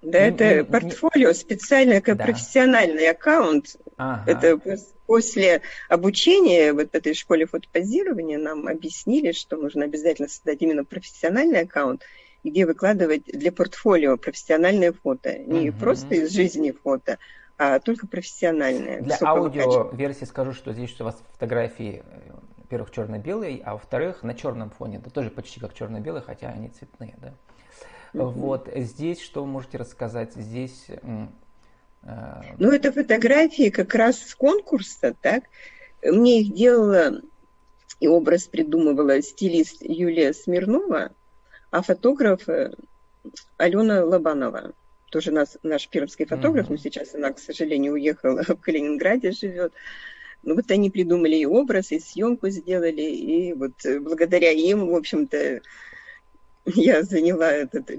Да, 0.02 0.18
это 0.18 0.56
не, 0.56 0.64
портфолио, 0.64 1.32
специальный 1.34 2.00
как 2.00 2.16
да. 2.16 2.24
профессиональный 2.24 3.08
аккаунт. 3.08 3.76
Ага. 3.96 4.24
Это 4.26 4.58
после 5.06 5.62
обучения 5.88 6.72
вот 6.72 6.88
этой 6.92 7.14
школе 7.14 7.46
фотопозирования 7.46 8.38
нам 8.38 8.66
объяснили, 8.66 9.30
что 9.30 9.56
нужно 9.56 9.84
обязательно 9.84 10.26
создать 10.26 10.62
именно 10.62 10.84
профессиональный 10.84 11.60
аккаунт, 11.60 12.02
где 12.42 12.66
выкладывать 12.66 13.26
для 13.26 13.52
портфолио 13.52 14.16
профессиональное 14.16 14.92
фото. 14.92 15.38
Не 15.38 15.70
угу. 15.70 15.78
просто 15.78 16.16
из 16.16 16.32
жизни 16.32 16.72
фото, 16.72 17.18
а 17.58 17.78
только 17.78 18.08
профессиональное. 18.08 19.00
Для 19.00 19.16
аудио-версии 19.20 20.24
скажу, 20.24 20.52
что 20.52 20.72
здесь 20.72 20.90
что 20.90 21.04
у 21.04 21.06
вас 21.06 21.22
фотографии, 21.34 22.02
э, 22.04 22.32
во-первых, 22.66 22.90
черно-белые, 22.90 23.62
а 23.64 23.74
во-вторых, 23.74 24.24
на 24.24 24.34
черном 24.34 24.70
фоне. 24.70 24.98
Это 24.98 25.10
тоже 25.10 25.30
почти 25.30 25.60
как 25.60 25.72
черно-белые, 25.72 26.22
хотя 26.22 26.48
они 26.48 26.68
цветные, 26.68 27.14
да. 27.20 27.32
Вот 28.12 28.68
здесь 28.74 29.20
что 29.20 29.42
вы 29.44 29.50
можете 29.50 29.78
рассказать? 29.78 30.34
Здесь 30.34 30.86
э, 30.88 31.26
ну, 32.58 32.70
это 32.70 32.92
фотографии 32.92 33.70
как 33.70 33.94
раз 33.94 34.18
с 34.18 34.34
конкурса, 34.34 35.14
так? 35.20 35.44
Мне 36.02 36.42
их 36.42 36.54
делала 36.54 37.20
и 38.00 38.08
образ 38.08 38.44
придумывала 38.44 39.20
стилист 39.22 39.82
Юлия 39.82 40.32
Смирнова, 40.32 41.12
а 41.70 41.82
фотограф 41.82 42.48
э, 42.48 42.72
Алена 43.56 44.04
Лобанова. 44.04 44.72
Тоже 45.10 45.30
нас, 45.30 45.56
наш 45.62 45.88
пермский 45.88 46.26
фотограф, 46.26 46.66
mm-hmm. 46.66 46.72
но 46.72 46.76
сейчас 46.76 47.14
она, 47.14 47.32
к 47.32 47.38
сожалению, 47.38 47.94
уехала 47.94 48.42
в 48.48 48.56
Калининграде 48.56 49.32
живет. 49.32 49.72
Ну 50.46 50.54
вот 50.54 50.70
они 50.70 50.90
придумали 50.90 51.34
и 51.34 51.44
образ, 51.44 51.90
и 51.90 51.98
съемку 51.98 52.48
сделали, 52.50 53.02
и 53.02 53.52
вот 53.52 53.84
э, 53.84 53.98
благодаря 53.98 54.52
им, 54.52 54.86
в 54.86 54.94
общем-то, 54.94 55.60
я 56.66 57.02
заняла 57.02 57.50
этот, 57.50 57.90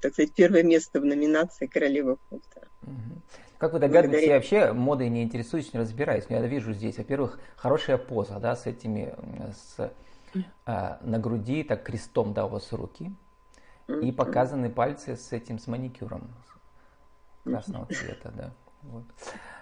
так 0.00 0.12
сказать, 0.14 0.32
первое 0.32 0.62
место 0.62 0.98
в 0.98 1.04
номинации 1.04 1.66
«Королева 1.66 2.16
фото». 2.30 2.68
Как 3.58 3.74
вы 3.74 3.80
догадываетесь, 3.80 4.28
Благодаря... 4.28 4.28
я 4.28 4.34
вообще 4.36 4.72
модой 4.72 5.08
не 5.10 5.22
интересуюсь, 5.22 5.74
не 5.74 5.80
разбираюсь. 5.80 6.24
Но 6.30 6.36
я 6.36 6.46
вижу 6.46 6.72
здесь, 6.72 6.96
во-первых, 6.96 7.38
хорошая 7.56 7.98
поза, 7.98 8.38
да, 8.38 8.56
с 8.56 8.66
этими, 8.66 9.14
с, 9.52 9.92
а, 10.64 10.98
на 11.02 11.18
груди, 11.18 11.64
так 11.64 11.82
крестом, 11.82 12.32
да, 12.32 12.46
у 12.46 12.48
вас 12.48 12.72
руки. 12.72 13.12
И 14.02 14.10
показаны 14.12 14.70
пальцы 14.70 15.16
с 15.16 15.32
этим, 15.32 15.58
с 15.58 15.66
маникюром 15.66 16.30
красного 17.44 17.86
цвета, 17.86 18.32
да. 18.34 18.54
Вот. 18.82 19.04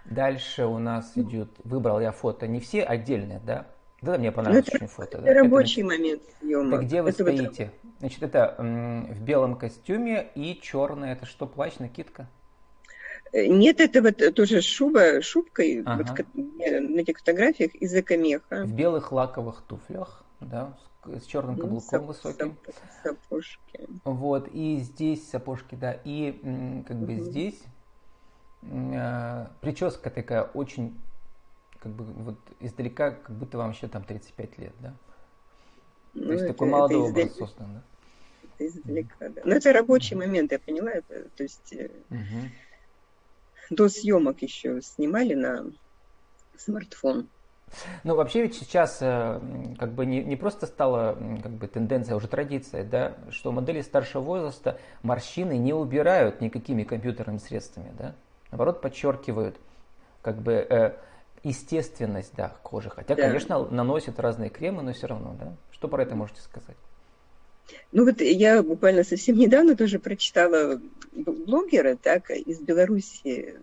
Дальше 0.04 0.66
у 0.66 0.78
нас 0.78 1.12
идет, 1.16 1.50
выбрал 1.64 2.00
я 2.00 2.12
фото, 2.12 2.46
не 2.46 2.60
все 2.60 2.82
отдельные, 2.82 3.40
да, 3.44 3.66
да, 4.02 4.18
мне 4.18 4.30
понравилось 4.30 4.68
это, 4.68 4.76
очень 4.76 4.86
фото. 4.86 5.18
Это 5.18 5.22
да. 5.22 5.34
рабочий 5.34 5.80
это, 5.80 5.90
момент 5.90 6.22
съема. 6.38 6.76
Это 6.76 6.84
где 6.84 7.02
вы 7.02 7.10
это 7.10 7.22
стоите? 7.22 7.72
Вот... 7.82 7.92
Значит, 8.00 8.22
это 8.22 8.54
м, 8.58 9.12
в 9.12 9.22
белом 9.22 9.56
костюме 9.56 10.28
и 10.34 10.58
черное. 10.60 11.14
Это 11.14 11.24
что, 11.24 11.46
плащ, 11.46 11.78
накидка? 11.78 12.28
Э, 13.32 13.46
нет, 13.46 13.80
это 13.80 14.02
вот 14.02 14.34
тоже 14.34 14.60
шуба, 14.60 15.22
шубкой 15.22 15.82
ага. 15.84 16.14
вот, 16.16 16.34
на 16.34 17.00
этих 17.00 17.18
фотографиях 17.18 17.74
из 17.74 17.94
экомеха. 17.94 18.64
В 18.64 18.72
белых 18.72 19.12
лаковых 19.12 19.62
туфлях, 19.62 20.24
да, 20.40 20.76
с, 21.04 21.24
черным 21.24 21.56
ну, 21.56 21.62
каблуком 21.62 22.00
ну, 22.02 22.06
высоким. 22.06 22.56
Сапожки. 23.02 23.88
Вот, 24.04 24.48
и 24.52 24.76
здесь 24.80 25.28
сапожки, 25.28 25.74
да, 25.74 25.98
и 26.04 26.84
как 26.86 26.98
бы 26.98 27.14
угу. 27.14 27.22
здесь 27.22 27.60
э, 28.62 29.46
прическа 29.60 30.10
такая 30.10 30.42
очень 30.42 30.96
как 31.78 31.92
бы 31.92 32.04
вот 32.04 32.36
издалека, 32.60 33.12
как 33.12 33.36
будто 33.36 33.58
вам 33.58 33.70
еще 33.70 33.88
там 33.88 34.02
35 34.02 34.58
лет, 34.58 34.72
да? 34.80 34.94
Ну, 36.14 36.26
То 36.26 36.32
есть 36.32 36.44
это, 36.44 36.52
такой 36.52 36.68
молодой 36.68 37.10
это 37.10 37.20
образ 37.20 37.36
создан, 37.36 37.66
да? 37.74 37.82
Это 38.58 38.66
издалека, 38.66 39.26
mm-hmm. 39.26 39.34
да. 39.34 39.42
Но 39.44 39.54
это 39.54 39.72
рабочий 39.72 40.14
mm-hmm. 40.14 40.18
момент, 40.18 40.52
я 40.52 40.58
поняла, 40.58 40.90
это, 40.90 41.28
то 41.36 41.42
есть 41.42 41.72
mm-hmm. 41.72 42.50
до 43.70 43.88
съемок 43.88 44.42
еще 44.42 44.80
снимали 44.82 45.34
на 45.34 45.66
смартфон. 46.56 47.28
Ну, 48.04 48.14
вообще 48.14 48.42
ведь 48.42 48.54
сейчас 48.54 48.98
э, 49.00 49.40
как 49.78 49.92
бы 49.92 50.06
не, 50.06 50.22
не 50.22 50.36
просто 50.36 50.66
стала 50.66 51.18
как 51.42 51.52
бы 51.52 51.66
тенденция, 51.66 52.14
а 52.14 52.16
уже 52.16 52.28
традиция, 52.28 52.84
да, 52.84 53.16
что 53.30 53.52
модели 53.52 53.82
старшего 53.82 54.22
возраста 54.22 54.80
морщины 55.02 55.58
не 55.58 55.74
убирают 55.74 56.40
никакими 56.40 56.84
компьютерными 56.84 57.38
средствами, 57.38 57.92
да, 57.98 58.14
наоборот 58.50 58.80
подчеркивают 58.80 59.56
как 60.22 60.36
бы 60.42 60.52
э, 60.52 60.92
естественность, 61.42 62.32
да, 62.36 62.54
кожи. 62.62 62.90
Хотя, 62.90 63.14
да. 63.14 63.22
конечно, 63.22 63.64
наносят 63.70 64.18
разные 64.18 64.50
кремы, 64.50 64.82
но 64.82 64.92
все 64.92 65.06
равно, 65.06 65.36
да. 65.38 65.54
Что 65.70 65.88
про 65.88 66.02
это 66.02 66.14
можете 66.14 66.40
сказать? 66.40 66.76
Ну 67.92 68.04
вот 68.04 68.20
я 68.20 68.62
буквально 68.62 69.04
совсем 69.04 69.36
недавно 69.36 69.76
тоже 69.76 69.98
прочитала 69.98 70.80
блогера, 71.12 71.96
так, 71.96 72.30
из 72.30 72.60
Беларуси, 72.60 73.56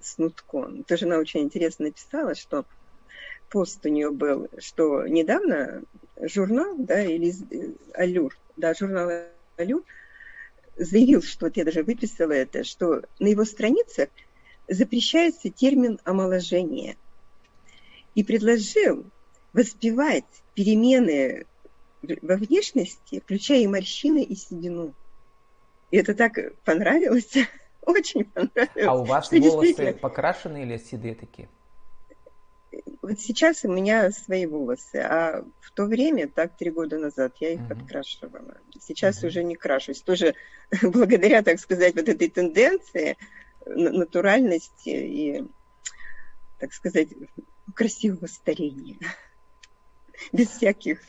Снутко. 0.00 0.70
Тоже 0.86 1.06
она 1.06 1.18
очень 1.18 1.40
интересно 1.40 1.86
написала, 1.86 2.34
что 2.34 2.64
пост 3.50 3.84
у 3.86 3.88
нее 3.88 4.10
был, 4.10 4.48
что 4.58 5.06
недавно 5.06 5.82
журнал, 6.20 6.74
да, 6.76 7.02
или 7.02 7.32
Алюр, 7.94 8.36
да, 8.56 8.74
журнал 8.74 9.10
Алюр 9.56 9.82
заявил, 10.76 11.22
что 11.22 11.46
вот 11.46 11.56
я 11.56 11.64
даже 11.64 11.82
выписала 11.82 12.32
это, 12.32 12.64
что 12.64 13.02
на 13.18 13.28
его 13.28 13.44
страницах 13.44 14.08
запрещается 14.68 15.50
термин 15.50 15.98
омоложение. 16.04 16.96
И 18.14 18.22
предложил 18.22 19.04
воспевать 19.52 20.24
перемены 20.54 21.46
во 22.22 22.36
внешности, 22.36 23.20
включая 23.20 23.60
и 23.60 23.66
морщины, 23.66 24.22
и 24.22 24.34
седину. 24.36 24.94
И 25.90 25.96
это 25.96 26.14
так 26.14 26.38
понравилось, 26.64 27.32
очень 27.82 28.24
понравилось. 28.24 28.86
А 28.86 28.94
у 28.94 29.04
вас 29.04 29.30
волосы 29.30 29.40
действительно... 29.40 29.92
покрашены 29.94 30.62
или 30.62 30.76
седые 30.78 31.14
такие? 31.14 31.48
Вот 33.04 33.20
сейчас 33.20 33.66
у 33.66 33.68
меня 33.68 34.10
свои 34.12 34.46
волосы, 34.46 34.96
а 34.96 35.44
в 35.60 35.70
то 35.72 35.84
время, 35.84 36.26
так 36.26 36.56
три 36.56 36.70
года 36.70 36.98
назад, 36.98 37.34
я 37.38 37.50
их 37.50 37.60
mm-hmm. 37.60 37.68
подкрашивала. 37.68 38.56
Сейчас 38.80 39.22
mm-hmm. 39.22 39.26
уже 39.26 39.44
не 39.44 39.56
крашусь. 39.56 40.00
Тоже 40.00 40.34
благодаря, 40.82 41.42
так 41.42 41.60
сказать, 41.60 41.94
вот 41.94 42.08
этой 42.08 42.30
тенденции 42.30 43.18
натуральности 43.66 44.88
и, 44.88 45.44
так 46.58 46.72
сказать, 46.72 47.08
красивого 47.74 48.26
старения. 48.26 48.96
Без 50.32 50.48
всяких 50.48 51.00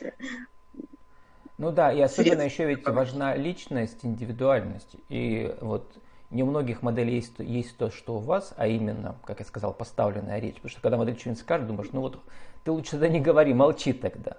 ну 1.56 1.72
да, 1.72 1.90
и 1.90 2.02
особенно 2.02 2.42
еще 2.42 2.66
ведь 2.66 2.86
важна 2.86 3.34
личность, 3.34 4.00
индивидуальность. 4.02 4.96
И 5.08 5.56
вот 5.62 5.90
не 6.30 6.42
у 6.42 6.46
многих 6.46 6.82
моделей 6.82 7.16
есть, 7.16 7.34
есть 7.38 7.76
то, 7.76 7.90
что 7.90 8.16
у 8.16 8.18
вас, 8.18 8.52
а 8.56 8.66
именно, 8.66 9.16
как 9.24 9.40
я 9.40 9.46
сказал, 9.46 9.72
поставленная 9.72 10.40
речь. 10.40 10.56
Потому 10.56 10.70
что 10.70 10.80
когда 10.80 10.96
модель 10.96 11.18
что-нибудь 11.18 11.40
скажет, 11.40 11.66
думаешь, 11.66 11.90
ну 11.92 12.00
вот 12.00 12.20
ты 12.64 12.70
лучше 12.70 12.92
тогда 12.92 13.08
не 13.08 13.20
говори, 13.20 13.54
молчи 13.54 13.92
тогда 13.92 14.36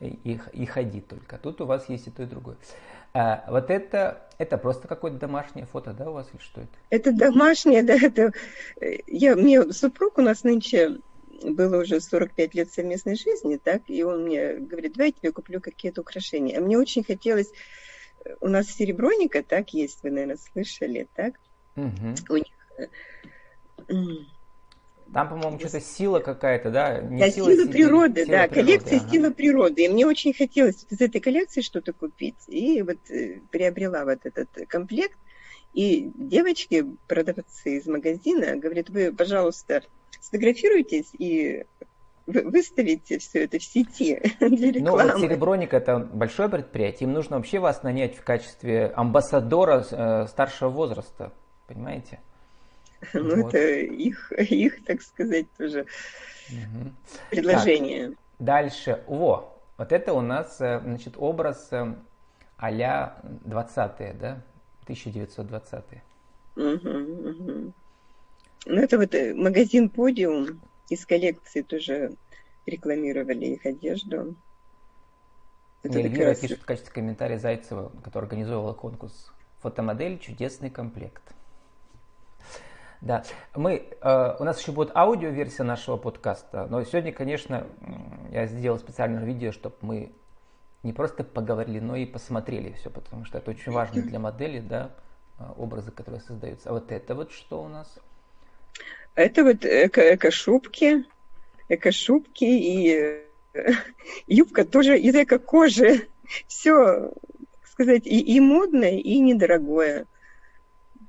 и, 0.00 0.38
и 0.52 0.66
ходи 0.66 1.00
только. 1.00 1.38
Тут 1.38 1.60
у 1.60 1.66
вас 1.66 1.88
есть 1.88 2.06
и 2.06 2.10
то, 2.10 2.22
и 2.22 2.26
другое. 2.26 2.56
А, 3.14 3.44
вот 3.48 3.70
это, 3.70 4.28
это 4.38 4.58
просто 4.58 4.86
какое-то 4.86 5.18
домашнее 5.18 5.66
фото, 5.66 5.92
да, 5.92 6.10
у 6.10 6.14
вас 6.14 6.28
или 6.32 6.40
что 6.40 6.60
это? 6.60 6.70
Это 6.90 7.12
домашнее, 7.12 7.82
да, 7.82 7.94
это... 7.94 8.32
Я, 9.06 9.34
мне 9.34 9.72
супруг 9.72 10.18
у 10.18 10.22
нас 10.22 10.44
нынче 10.44 10.98
было 11.42 11.82
уже 11.82 12.00
45 12.00 12.54
лет 12.54 12.72
совместной 12.72 13.16
жизни, 13.16 13.56
так, 13.56 13.82
и 13.86 14.02
он 14.02 14.24
мне 14.24 14.54
говорит, 14.54 14.94
давай 14.94 15.08
я 15.08 15.12
тебе 15.12 15.32
куплю 15.32 15.60
какие-то 15.60 16.00
украшения. 16.00 16.58
А 16.58 16.60
мне 16.60 16.78
очень 16.78 17.04
хотелось, 17.04 17.50
у 18.40 18.48
нас 18.48 18.66
сереброника, 18.68 19.42
так, 19.42 19.72
есть, 19.74 20.02
вы, 20.02 20.10
наверное, 20.10 20.36
слышали, 20.36 21.08
так, 21.14 21.34
угу. 21.76 22.14
у 22.30 22.36
них... 22.36 22.46
Э, 23.88 23.94
Там, 25.12 25.28
по-моему, 25.28 25.58
что-то 25.58 25.80
сила 25.80 26.20
какая-то, 26.20 26.70
да? 26.70 27.00
Не 27.00 27.18
да, 27.18 27.30
сила, 27.30 27.52
сила 27.52 27.70
природы, 27.70 28.24
сила 28.24 28.36
да, 28.36 28.48
природы, 28.48 28.54
коллекция 28.54 28.98
ага. 29.00 29.10
сила 29.10 29.30
природы. 29.30 29.84
И 29.84 29.88
мне 29.88 30.06
очень 30.06 30.34
хотелось 30.34 30.86
из 30.90 31.00
этой 31.00 31.20
коллекции 31.20 31.62
что-то 31.62 31.92
купить. 31.92 32.36
И 32.46 32.82
вот 32.82 32.98
э, 33.10 33.40
приобрела 33.50 34.04
вот 34.04 34.18
этот 34.24 34.48
комплект. 34.68 35.16
И 35.72 36.10
девочки, 36.14 36.84
продавцы 37.06 37.78
из 37.78 37.86
магазина, 37.86 38.56
говорят, 38.56 38.90
вы, 38.90 39.12
пожалуйста, 39.12 39.82
сфотографируйтесь 40.20 41.10
и 41.18 41.64
выставите 42.28 43.18
все 43.18 43.44
это 43.44 43.58
в 43.58 43.62
сети 43.62 44.20
для 44.40 44.72
рекламы. 44.72 45.04
Ну, 45.04 45.12
вот 45.12 45.20
Сереброник 45.20 45.74
это 45.74 45.98
большое 45.98 46.48
предприятие, 46.48 47.08
им 47.08 47.14
нужно 47.14 47.36
вообще 47.36 47.58
вас 47.58 47.82
нанять 47.82 48.16
в 48.16 48.22
качестве 48.22 48.92
амбассадора 48.94 49.84
э, 49.90 50.26
старшего 50.26 50.68
возраста, 50.68 51.32
понимаете? 51.66 52.20
Ну, 53.14 53.42
вот. 53.42 53.54
это 53.54 53.78
их, 53.78 54.32
их, 54.32 54.84
так 54.84 55.00
сказать, 55.02 55.46
тоже 55.56 55.86
угу. 56.48 56.90
предложение. 57.30 58.08
Так, 58.08 58.18
дальше, 58.40 59.04
во, 59.06 59.56
вот 59.76 59.92
это 59.92 60.12
у 60.14 60.20
нас, 60.20 60.60
э, 60.60 60.80
значит, 60.80 61.14
образ 61.16 61.68
э, 61.70 61.94
а-ля 62.56 63.16
20-е, 63.44 64.14
да, 64.14 64.42
1920-е. 64.88 66.02
Угу, 66.56 67.30
угу. 67.30 67.72
Ну, 68.66 68.80
это 68.82 68.98
вот 68.98 69.14
магазин 69.36 69.88
«Подиум» 69.88 70.60
из 70.88 71.04
коллекции 71.06 71.62
тоже 71.62 72.12
рекламировали 72.66 73.46
их 73.46 73.66
одежду. 73.66 74.36
Это 75.82 75.98
Эльвира 75.98 76.28
раз... 76.30 76.40
пишет 76.40 76.60
в 76.60 76.64
качестве 76.64 76.92
комментария 76.92 77.38
Зайцева, 77.38 77.92
которая 78.02 78.28
организовала 78.28 78.72
конкурс 78.72 79.32
«Фотомодель. 79.60 80.18
Чудесный 80.18 80.70
комплект». 80.70 81.22
Да, 83.00 83.22
мы, 83.54 83.88
э, 84.00 84.36
у 84.40 84.44
нас 84.44 84.60
еще 84.60 84.72
будет 84.72 84.94
аудиоверсия 84.96 85.64
нашего 85.64 85.96
подкаста, 85.96 86.66
но 86.68 86.82
сегодня, 86.82 87.12
конечно, 87.12 87.64
я 88.32 88.46
сделал 88.46 88.76
специальное 88.78 89.24
видео, 89.24 89.52
чтобы 89.52 89.76
мы 89.82 90.12
не 90.82 90.92
просто 90.92 91.22
поговорили, 91.22 91.78
но 91.78 91.94
и 91.94 92.06
посмотрели 92.06 92.72
все, 92.72 92.90
потому 92.90 93.24
что 93.24 93.38
это 93.38 93.52
очень 93.52 93.70
важно 93.70 94.02
для 94.08 94.18
модели, 94.18 94.58
да, 94.58 94.90
э, 95.38 95.44
образы, 95.56 95.92
которые 95.92 96.20
создаются. 96.20 96.70
А 96.70 96.72
вот 96.72 96.90
это 96.90 97.14
вот 97.14 97.30
что 97.30 97.62
у 97.62 97.68
нас? 97.68 98.00
Это 99.18 99.42
вот 99.42 99.64
эко 99.64 100.14
эко-шубки, 100.14 101.04
эко-шубки 101.68 102.44
и 102.44 103.20
э, 103.52 103.72
юбка 104.28 104.64
тоже 104.64 104.96
из 104.96 105.12
эко-кожи. 105.12 106.06
Все, 106.46 107.10
так 107.60 107.68
сказать, 107.68 108.06
и, 108.06 108.20
и 108.20 108.38
модное, 108.38 108.92
и 108.92 109.18
недорогое. 109.18 110.06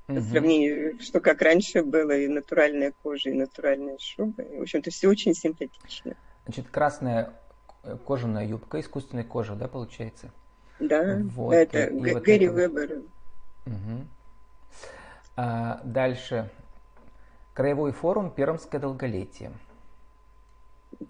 Угу. 0.07 0.15
По 0.15 0.21
сравнению, 0.21 0.99
что 0.99 1.19
как 1.19 1.43
раньше 1.43 1.83
было, 1.83 2.17
и 2.17 2.27
натуральная 2.27 2.93
кожа, 3.03 3.29
и 3.29 3.33
натуральная 3.33 3.99
шуба. 3.99 4.41
В 4.41 4.61
общем-то, 4.63 4.89
все 4.89 5.07
очень 5.07 5.35
симпатично. 5.35 6.15
Значит, 6.45 6.67
красная 6.69 7.35
кожаная 8.07 8.47
юбка, 8.47 8.79
искусственной 8.79 9.23
кожи, 9.23 9.53
да, 9.53 9.67
получается? 9.67 10.31
Да, 10.79 11.19
вот. 11.35 11.53
это 11.53 11.83
и, 11.83 12.09
и 12.09 12.13
вот 12.15 12.23
Гэри 12.23 12.47
это 12.47 12.55
Вебер. 12.55 13.01
Угу. 13.67 14.07
А, 15.35 15.79
дальше 15.83 16.49
Краевой 17.59 17.91
форум 17.91 18.31
«Пермское 18.31 18.79
долголетие». 18.79 19.51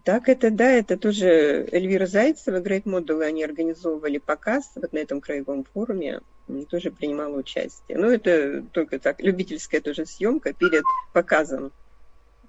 Так, 0.04 0.28
это 0.30 0.50
да, 0.50 0.72
это 0.72 0.98
тоже 0.98 1.28
Эльвира 1.72 2.08
Зайцева, 2.08 2.60
Great 2.60 2.86
Model, 2.86 3.22
они 3.22 3.44
организовывали 3.44 4.18
показ 4.18 4.72
вот 4.74 4.92
на 4.92 4.98
этом 4.98 5.22
краевом 5.22 5.64
форуме, 5.64 6.22
они 6.48 6.66
тоже 6.66 6.90
принимала 6.90 7.38
участие. 7.38 8.00
Ну, 8.00 8.10
это 8.10 8.64
только 8.72 8.98
так, 8.98 9.22
любительская 9.22 9.80
тоже 9.80 10.08
съемка 10.08 10.54
перед 10.54 10.84
показом. 11.14 11.72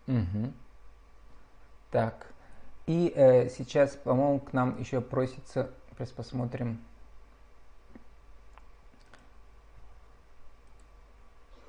Угу. 0.06 0.50
Так, 1.90 2.26
и 2.86 3.12
э, 3.14 3.50
сейчас, 3.50 3.98
по-моему, 4.02 4.40
к 4.40 4.54
нам 4.54 4.80
еще 4.80 5.02
просится, 5.02 5.72
сейчас 5.98 6.08
посмотрим, 6.08 6.78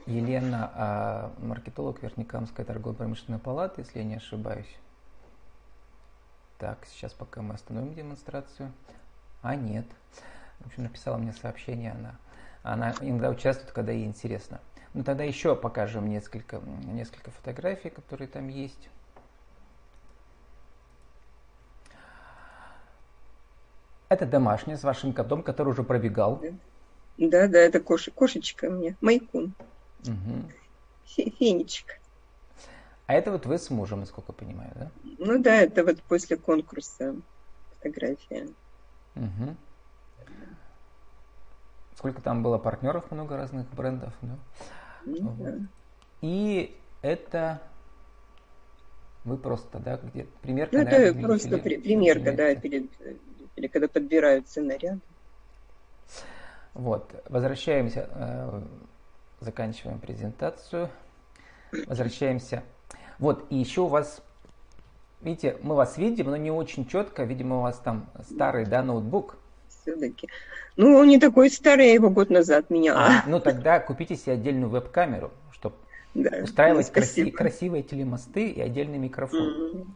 Елена, 0.06 0.72
а, 0.74 1.34
маркетолог 1.38 2.02
Верхнекамской 2.02 2.66
торгово-промышленной 2.66 3.40
палаты, 3.40 3.82
если 3.82 4.00
я 4.00 4.06
не 4.06 4.16
ошибаюсь. 4.16 4.78
Так, 6.58 6.86
сейчас 6.86 7.14
пока 7.14 7.42
мы 7.42 7.56
остановим 7.56 7.94
демонстрацию. 7.94 8.72
А, 9.42 9.56
нет. 9.56 9.86
В 10.60 10.68
общем, 10.68 10.84
написала 10.84 11.18
мне 11.18 11.34
сообщение 11.34 11.92
она. 11.92 12.16
Она 12.64 12.94
иногда 13.02 13.30
участвует, 13.30 13.72
когда 13.72 13.92
ей 13.92 14.06
интересно. 14.06 14.60
Ну, 14.94 15.04
тогда 15.04 15.24
еще 15.24 15.56
покажем 15.56 16.10
несколько, 16.10 16.60
несколько 16.60 17.32
фотографий, 17.32 17.90
которые 17.90 18.28
там 18.28 18.48
есть. 18.48 18.90
Это 24.10 24.26
домашняя 24.26 24.78
с 24.78 24.84
вашим 24.84 25.14
котом, 25.14 25.42
который 25.42 25.70
уже 25.70 25.84
пробегал. 25.84 26.44
Да, 27.18 27.48
да, 27.48 27.60
это 27.60 27.80
кош, 27.80 28.10
кошечка 28.14 28.70
мне, 28.70 28.98
Майкун. 29.00 29.54
Угу. 30.06 31.32
Фенечка. 31.40 31.94
А 33.08 33.14
это 33.14 33.32
вот 33.32 33.46
вы 33.46 33.58
с 33.58 33.70
мужем, 33.70 34.00
насколько 34.00 34.32
я 34.32 34.46
понимаю, 34.46 34.72
да? 34.76 34.92
Ну 35.20 35.40
да, 35.40 35.56
это 35.56 35.84
вот 35.84 36.02
после 36.04 36.38
конкурса 36.38 37.16
фотография. 37.74 38.48
Угу. 39.16 39.56
Сколько 41.98 42.22
там 42.22 42.42
было 42.42 42.58
партнеров, 42.58 43.12
много 43.12 43.36
разных 43.36 43.70
брендов, 43.74 44.14
да? 44.22 44.38
Ну, 45.06 45.30
вот. 45.30 45.44
да. 45.44 45.58
И 46.22 46.78
это 47.02 47.62
вы 49.24 49.38
просто, 49.38 49.80
да, 49.80 49.98
где 49.98 50.26
примерка 50.42 50.78
Ну, 50.78 50.84
это 50.84 51.20
просто 51.20 51.58
при, 51.58 51.78
примерка, 51.78 52.34
да, 52.34 52.56
перед, 52.56 52.90
или 53.56 53.68
когда 53.68 53.88
подбираются 53.88 54.62
наряды. 54.62 55.02
Вот, 56.74 57.14
возвращаемся 57.30 58.10
э, 58.10 58.62
заканчиваем 59.42 60.00
презентацию. 60.00 60.90
Возвращаемся. 61.88 62.64
Вот, 63.20 63.46
и 63.50 63.58
еще 63.58 63.82
у 63.82 63.88
вас, 63.88 64.22
видите, 65.22 65.58
мы 65.62 65.76
вас 65.76 65.98
видим, 65.98 66.28
но 66.28 66.38
не 66.38 66.52
очень 66.52 66.88
четко. 66.88 67.24
Видимо, 67.24 67.60
у 67.60 67.62
вас 67.62 67.78
там 67.78 68.10
старый, 68.30 68.66
да, 68.66 68.82
ноутбук. 68.82 69.38
Все-таки. 69.68 70.30
Ну, 70.78 70.96
он 70.96 71.08
не 71.08 71.20
такой 71.20 71.50
старый, 71.50 71.88
я 71.88 71.94
его 71.94 72.10
год 72.10 72.30
назад 72.30 72.70
меняла. 72.70 73.00
А, 73.00 73.24
ну, 73.28 73.40
тогда 73.40 73.80
купите 73.80 74.16
себе 74.16 74.34
отдельную 74.34 74.70
веб-камеру, 74.70 75.32
чтобы 75.52 75.76
да, 76.14 76.38
устраивать 76.44 76.92
ну, 76.94 77.02
краси- 77.02 77.32
красивые 77.32 77.84
телемосты 77.84 78.50
и 78.50 78.62
отдельный 78.62 78.98
микрофон. 78.98 79.40
Mm-hmm. 79.40 79.88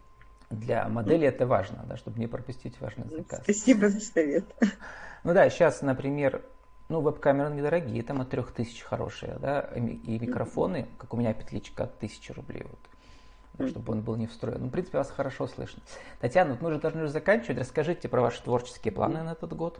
для 0.49 0.87
модели 0.87 1.27
это 1.27 1.45
важно, 1.45 1.85
да, 1.87 1.97
чтобы 1.97 2.19
не 2.19 2.27
пропустить 2.27 2.79
важный 2.79 3.07
заказ. 3.09 3.41
Спасибо 3.43 3.89
за 3.89 3.99
совет. 3.99 4.45
Ну 5.23 5.33
да, 5.33 5.49
сейчас, 5.49 5.81
например, 5.81 6.41
ну, 6.87 7.01
веб-камеры 7.01 7.53
недорогие, 7.53 8.03
там 8.03 8.21
от 8.21 8.29
3000 8.29 8.83
хорошие, 8.83 9.37
да, 9.39 9.61
и 9.75 10.19
микрофоны, 10.19 10.87
как 10.97 11.13
у 11.13 11.17
меня 11.17 11.33
петличка, 11.33 11.85
от 11.85 11.95
1000 11.97 12.33
рублей, 12.33 12.65
вот, 13.57 13.69
чтобы 13.69 13.93
он 13.93 14.01
был 14.01 14.15
не 14.15 14.27
встроен. 14.27 14.61
Ну, 14.61 14.67
в 14.67 14.71
принципе, 14.71 14.99
вас 14.99 15.09
хорошо 15.09 15.47
слышно. 15.47 15.81
Татьяна, 16.19 16.51
вот 16.51 16.61
мы 16.61 16.69
уже 16.69 16.79
должны 16.79 17.03
уже 17.03 17.11
заканчивать. 17.11 17.57
Расскажите 17.57 18.07
про 18.07 18.21
ваши 18.21 18.43
творческие 18.43 18.91
планы 18.91 19.23
на 19.23 19.31
этот 19.31 19.53
год. 19.53 19.79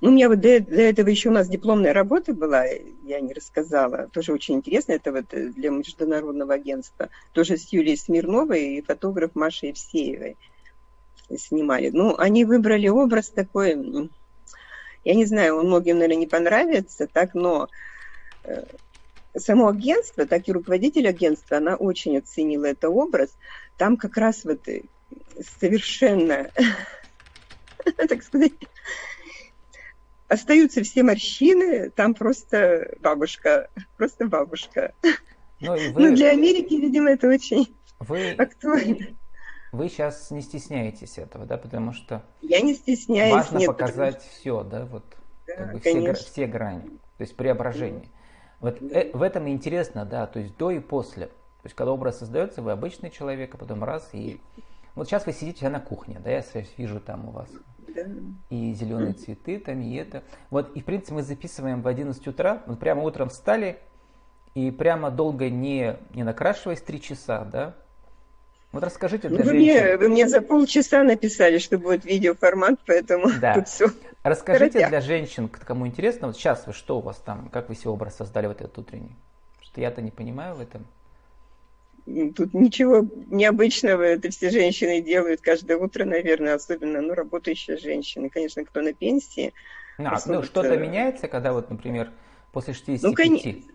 Ну, 0.00 0.10
у 0.10 0.12
меня 0.12 0.28
вот 0.28 0.40
до, 0.40 0.60
до 0.60 0.80
этого 0.80 1.08
еще 1.08 1.28
у 1.28 1.32
нас 1.32 1.48
дипломная 1.48 1.92
работа 1.92 2.32
была, 2.32 2.64
я 2.64 3.20
не 3.20 3.32
рассказала, 3.32 4.08
тоже 4.12 4.32
очень 4.32 4.54
интересно, 4.54 4.92
это 4.92 5.10
вот 5.10 5.26
для 5.30 5.70
международного 5.70 6.54
агентства, 6.54 7.08
тоже 7.32 7.56
с 7.56 7.72
Юлией 7.72 7.96
Смирновой 7.96 8.76
и 8.76 8.82
фотограф 8.82 9.34
Машей 9.34 9.70
Евсеевой 9.70 10.36
снимали. 11.36 11.90
Ну, 11.90 12.16
они 12.16 12.44
выбрали 12.44 12.88
образ 12.88 13.28
такой, 13.28 14.10
я 15.04 15.14
не 15.14 15.24
знаю, 15.24 15.56
он 15.56 15.66
многим, 15.66 15.96
наверное, 15.96 16.20
не 16.20 16.26
понравится, 16.26 17.06
так, 17.06 17.34
но 17.34 17.68
э, 18.44 18.64
само 19.36 19.68
агентство, 19.68 20.26
так 20.26 20.48
и 20.48 20.52
руководитель 20.52 21.08
агентства, 21.08 21.58
она 21.58 21.76
очень 21.76 22.18
оценила 22.18 22.66
этот 22.66 22.90
образ. 22.90 23.30
Там 23.76 23.96
как 23.96 24.16
раз 24.16 24.44
вот 24.44 24.66
совершенно, 25.60 26.50
так 27.96 28.22
сказать, 28.22 28.52
остаются 30.28 30.82
все 30.82 31.02
морщины, 31.02 31.90
там 31.90 32.14
просто 32.14 32.96
бабушка, 33.00 33.70
просто 33.96 34.26
бабушка. 34.26 34.94
Ну, 35.60 35.72
вы... 35.72 35.92
ну 35.96 36.14
для 36.14 36.30
Америки, 36.30 36.74
видимо, 36.74 37.10
это 37.10 37.28
очень 37.28 37.74
вы... 38.00 38.32
актуально. 38.32 39.06
Вы 39.72 39.88
сейчас 39.88 40.30
не 40.30 40.40
стесняетесь 40.40 41.18
этого, 41.18 41.44
да, 41.44 41.58
потому 41.58 41.92
что 41.92 42.22
я 42.40 42.60
не 42.60 42.74
стесняюсь. 42.74 43.34
Важно 43.34 43.58
нет, 43.58 43.66
показать 43.68 44.16
потому... 44.16 44.32
все, 44.32 44.62
да, 44.64 44.84
вот 44.86 45.04
да, 45.46 45.54
как 45.56 45.72
бы 45.72 45.80
все, 45.80 46.14
все 46.14 46.46
грани, 46.46 46.84
то 46.84 47.22
есть 47.22 47.36
преображение. 47.36 48.08
Вот 48.60 48.80
э, 48.82 49.10
в 49.12 49.22
этом 49.22 49.46
и 49.46 49.52
интересно, 49.52 50.04
да, 50.04 50.26
то 50.26 50.38
есть 50.38 50.56
до 50.56 50.70
и 50.70 50.78
после. 50.80 51.26
То 51.26 51.64
есть 51.64 51.76
когда 51.76 51.92
образ 51.92 52.18
создается, 52.18 52.62
вы 52.62 52.72
обычный 52.72 53.10
человек, 53.10 53.54
а 53.54 53.58
потом 53.58 53.84
раз 53.84 54.08
и 54.12 54.40
вот 54.94 55.06
сейчас 55.06 55.26
вы 55.26 55.32
сидите 55.32 55.68
на 55.68 55.80
кухне, 55.80 56.20
да, 56.24 56.30
я 56.30 56.42
вижу 56.76 57.00
там 57.00 57.28
у 57.28 57.30
вас 57.30 57.48
да. 57.86 58.02
и 58.50 58.72
зеленые 58.72 59.12
цветы 59.12 59.58
там 59.58 59.80
и 59.80 59.94
это. 59.94 60.22
Вот 60.50 60.74
и 60.74 60.80
в 60.80 60.84
принципе 60.84 61.14
мы 61.14 61.22
записываем 61.22 61.82
в 61.82 61.88
11 61.88 62.26
утра, 62.26 62.62
вот 62.66 62.78
прямо 62.80 63.02
утром 63.02 63.28
встали 63.28 63.78
и 64.54 64.70
прямо 64.70 65.10
долго 65.10 65.50
не 65.50 65.98
не 66.14 66.24
накрашиваясь 66.24 66.80
три 66.80 67.00
часа, 67.00 67.44
да, 67.44 67.76
вот 68.72 68.84
расскажите 68.84 69.28
для 69.28 69.38
ну, 69.38 69.44
вы 69.44 69.50
женщин. 69.52 69.82
Мне, 69.84 69.96
вы 69.96 70.08
мне 70.08 70.28
за 70.28 70.42
полчаса 70.42 71.02
написали, 71.02 71.58
что 71.58 71.78
будет 71.78 72.04
видеоформат, 72.04 72.78
поэтому 72.86 73.30
да. 73.40 73.54
тут 73.54 73.68
все. 73.68 73.86
Расскажите 74.22 74.72
Торопя. 74.72 74.88
для 74.88 75.00
женщин, 75.00 75.48
кому 75.48 75.86
интересно, 75.86 76.26
вот 76.26 76.36
сейчас 76.36 76.66
вы 76.66 76.74
что 76.74 76.98
у 76.98 77.00
вас 77.00 77.16
там, 77.16 77.48
как 77.48 77.68
вы 77.70 77.74
себе 77.74 77.90
образ 77.90 78.16
создали 78.16 78.46
вот 78.46 78.60
этот 78.60 78.76
утренний? 78.76 79.16
Что 79.62 79.80
я-то 79.80 80.02
не 80.02 80.10
понимаю 80.10 80.54
в 80.54 80.60
этом. 80.60 80.86
Тут 82.34 82.54
ничего 82.54 83.06
необычного, 83.26 84.02
это 84.02 84.30
все 84.30 84.50
женщины 84.50 85.02
делают 85.02 85.40
каждое 85.40 85.76
утро, 85.76 86.04
наверное, 86.04 86.54
особенно, 86.54 87.02
ну, 87.02 87.14
работающие 87.14 87.76
женщины, 87.76 88.30
конечно, 88.30 88.64
кто 88.64 88.80
на 88.80 88.94
пенсии. 88.94 89.52
А, 89.98 90.18
ну, 90.26 90.42
что-то 90.42 90.76
меняется, 90.76 91.28
когда 91.28 91.52
вот, 91.52 91.68
например, 91.70 92.10
после 92.52 92.72
65? 92.72 93.02
Ну, 93.02 93.14
конечно. 93.14 93.72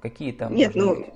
Какие 0.00 0.32
там? 0.32 0.54
Нет, 0.54 0.74
ну, 0.74 0.96
быть? 0.96 1.06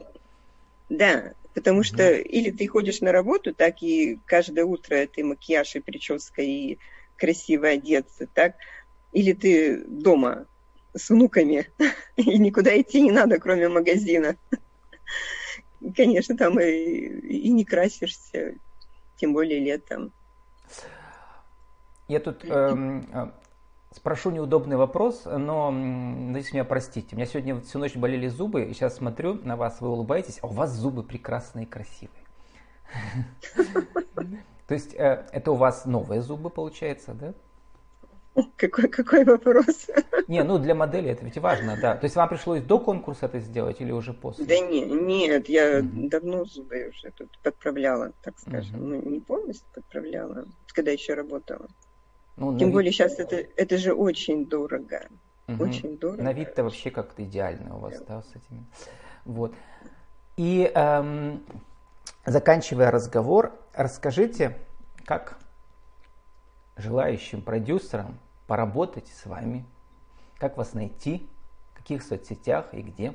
да, 0.89 1.33
Потому 1.55 1.83
что 1.83 2.03
mm-hmm. 2.03 2.23
или 2.23 2.51
ты 2.51 2.67
ходишь 2.67 3.01
на 3.01 3.13
работу, 3.13 3.55
так 3.55 3.83
и 3.83 4.19
каждое 4.27 4.65
утро 4.65 4.95
это 4.95 5.25
макияж, 5.25 5.77
и 5.77 5.81
прическа, 5.81 6.43
и 6.43 6.79
красиво 7.17 7.69
одеться, 7.69 8.27
так, 8.33 8.55
или 9.13 9.33
ты 9.33 9.85
дома 9.87 10.47
с 10.95 11.11
внуками, 11.11 11.71
и 12.17 12.39
никуда 12.39 12.79
идти 12.81 13.03
не 13.03 13.13
надо, 13.13 13.39
кроме 13.39 13.69
магазина. 13.69 14.37
Конечно, 15.97 16.37
там 16.37 16.59
и, 16.61 16.67
и 16.67 17.51
не 17.51 17.65
красишься, 17.65 18.55
тем 19.17 19.33
более 19.33 19.59
летом. 19.61 20.13
Я 22.09 22.21
тут 22.21 22.45
эм, 22.45 23.09
а, 23.13 23.33
Спрошу 23.95 24.31
неудобный 24.31 24.77
вопрос, 24.77 25.25
но 25.27 25.71
надеюсь, 25.71 26.53
меня 26.53 26.65
простите. 26.65 27.09
У 27.13 27.17
меня 27.17 27.27
сегодня 27.27 27.61
всю 27.61 27.79
ночь 27.79 27.95
болели 27.95 28.27
зубы, 28.29 28.65
и 28.65 28.73
сейчас 28.73 28.97
смотрю 28.97 29.35
на 29.43 29.57
вас, 29.57 29.81
вы 29.81 29.91
улыбаетесь, 29.91 30.39
а 30.43 30.47
у 30.47 30.51
вас 30.51 30.73
зубы 30.73 31.03
прекрасные 31.03 31.67
и 31.67 31.69
красивые. 31.69 32.25
То 34.67 34.75
есть 34.75 34.95
э, 34.95 35.27
это 35.33 35.53
у 35.53 35.57
вас 35.57 35.85
новые 35.85 36.23
зубы, 36.23 36.49
получается, 36.49 37.13
да? 37.13 37.35
Какой, 38.57 38.89
какой 38.89 39.25
вопрос? 39.25 39.91
Не, 40.27 40.43
ну 40.43 40.59
для 40.59 40.75
модели 40.75 41.11
это 41.11 41.25
ведь 41.27 41.37
важно, 41.37 41.77
да. 41.79 41.97
То 41.97 42.05
есть 42.05 42.17
вам 42.17 42.31
пришлось 42.31 42.63
до 42.63 42.79
конкурса 42.79 43.27
это 43.27 43.41
сделать 43.41 43.83
или 43.83 43.93
уже 43.93 44.15
после? 44.15 44.47
Да 44.47 44.59
не, 44.59 44.81
нет, 44.81 45.51
я 45.51 45.81
угу. 45.81 46.09
давно 46.09 46.45
зубы 46.47 46.89
уже 46.89 47.11
тут 47.11 47.39
подправляла, 47.43 48.13
так 48.23 48.39
скажем. 48.39 48.77
Угу. 48.77 48.85
Ну, 48.87 49.11
не 49.11 49.21
полностью 49.21 49.67
подправляла, 49.75 50.47
когда 50.73 50.93
еще 50.93 51.13
работала. 51.13 51.69
Ну, 52.37 52.59
Тем 52.59 52.69
вид... 52.69 52.75
более 52.75 52.93
сейчас 52.93 53.19
это, 53.19 53.37
это 53.37 53.79
же 53.79 53.93
очень 53.93 54.47
дорого. 54.47 55.09
Угу. 55.49 55.65
Очень 55.65 55.99
дорого. 55.99 56.23
На 56.23 56.33
вид-то 56.33 56.65
вообще 56.65 56.91
как-то 56.91 57.25
идеально 57.25 57.77
у 57.77 57.81
вас, 57.81 57.99
да, 58.01 58.17
да 58.17 58.23
с 58.23 58.31
этими. 58.31 58.65
Вот. 59.25 59.55
И 60.37 60.71
эм, 60.75 61.45
заканчивая 62.25 62.91
разговор, 62.91 63.53
расскажите, 63.75 64.59
как 65.05 65.39
желающим 66.77 67.43
продюсерам 67.43 68.19
поработать 68.47 69.09
с 69.09 69.27
вами, 69.27 69.65
как 70.39 70.57
вас 70.57 70.73
найти, 70.73 71.29
в 71.73 71.79
каких 71.79 72.03
соцсетях 72.03 72.73
и 72.73 72.81
где, 72.81 73.15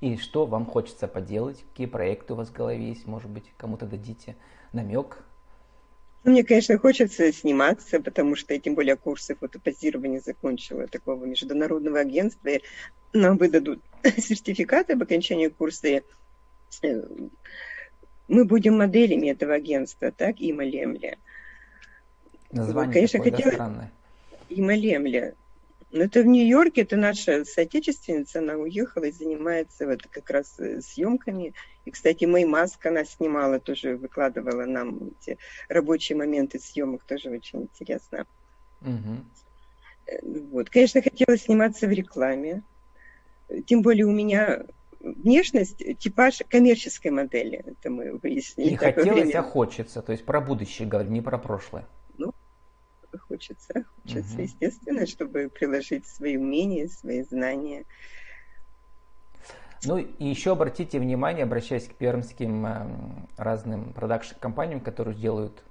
и 0.00 0.16
что 0.16 0.46
вам 0.46 0.66
хочется 0.66 1.08
поделать, 1.08 1.64
какие 1.70 1.86
проекты 1.86 2.32
у 2.32 2.36
вас 2.36 2.48
в 2.48 2.52
голове 2.52 2.88
есть, 2.88 3.06
может 3.06 3.30
быть, 3.30 3.52
кому-то 3.56 3.86
дадите 3.86 4.36
намек, 4.72 5.24
мне, 6.26 6.44
конечно, 6.44 6.76
хочется 6.78 7.32
сниматься, 7.32 8.00
потому 8.00 8.34
что 8.34 8.52
я 8.52 8.60
тем 8.60 8.74
более 8.74 8.96
курсы 8.96 9.34
фотопозирования 9.34 10.20
закончила 10.20 10.86
такого 10.88 11.24
международного 11.24 12.00
агентства. 12.00 12.48
И 12.48 12.62
нам 13.12 13.36
выдадут 13.36 13.80
сертификаты 14.18 14.94
об 14.94 15.02
окончании 15.02 15.48
курса. 15.48 16.02
Э, 16.82 17.02
мы 18.28 18.44
будем 18.44 18.76
моделями 18.76 19.30
этого 19.30 19.54
агентства, 19.54 20.10
так, 20.10 20.40
Има 20.40 20.64
Лемля. 20.64 21.16
Название 22.50 22.92
конечно, 22.92 23.18
такое, 23.20 23.32
хотела... 23.32 23.52
странное. 23.52 23.92
Има 24.48 24.74
Лемля. 24.74 25.34
Но 25.92 26.02
это 26.02 26.22
в 26.22 26.26
Нью-Йорке, 26.26 26.82
это 26.82 26.96
наша 26.96 27.44
соотечественница, 27.44 28.40
она 28.40 28.54
уехала 28.54 29.04
и 29.04 29.12
занимается 29.12 29.86
вот 29.86 30.02
как 30.10 30.28
раз 30.30 30.58
э, 30.58 30.80
съемками. 30.80 31.54
И, 31.84 31.90
кстати, 31.90 32.24
Мэй 32.24 32.44
Маск 32.44 32.84
она 32.86 33.04
снимала, 33.04 33.60
тоже 33.60 33.96
выкладывала 33.96 34.64
нам 34.64 35.12
эти 35.20 35.38
рабочие 35.68 36.18
моменты 36.18 36.58
съемок, 36.58 37.04
тоже 37.04 37.30
очень 37.30 37.62
интересно. 37.62 38.26
Угу. 38.82 40.42
Вот. 40.50 40.70
Конечно, 40.70 41.02
хотела 41.02 41.36
сниматься 41.36 41.86
в 41.86 41.90
рекламе. 41.90 42.62
Тем 43.66 43.82
более 43.82 44.06
у 44.06 44.12
меня 44.12 44.64
внешность, 45.00 45.78
типаж 45.98 46.42
коммерческой 46.48 47.12
модели. 47.12 47.62
Это 47.64 47.90
мы 47.90 48.18
выяснили. 48.18 48.70
Не 48.70 48.76
хотелось, 48.76 49.22
время. 49.22 49.38
а 49.38 49.42
хочется. 49.42 50.02
То 50.02 50.10
есть 50.10 50.24
про 50.24 50.40
будущее 50.40 50.88
говорю, 50.88 51.10
не 51.10 51.20
про 51.20 51.38
прошлое 51.38 51.86
хочется. 53.18 53.84
Хочется, 54.02 54.34
угу. 54.34 54.42
естественно, 54.42 55.06
чтобы 55.06 55.48
приложить 55.48 56.06
свои 56.06 56.36
умения, 56.36 56.88
свои 56.88 57.22
знания. 57.22 57.84
Ну 59.84 59.98
и 59.98 60.24
еще 60.24 60.52
обратите 60.52 60.98
внимание, 60.98 61.44
обращаясь 61.44 61.86
к 61.86 61.94
пермским 61.94 62.66
э, 62.66 62.86
разным 63.36 63.92
продакшн-компаниям, 63.92 64.80
которые 64.80 65.16
делают 65.16 65.62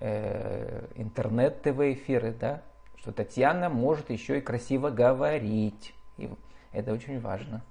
э, 0.00 0.86
интернет-ТВ-эфиры, 0.96 2.34
да, 2.38 2.62
что 2.96 3.12
Татьяна 3.12 3.68
может 3.68 4.10
еще 4.10 4.38
и 4.38 4.40
красиво 4.40 4.90
говорить. 4.90 5.94
И 6.18 6.28
это 6.72 6.92
очень 6.92 7.20
важно. 7.20 7.62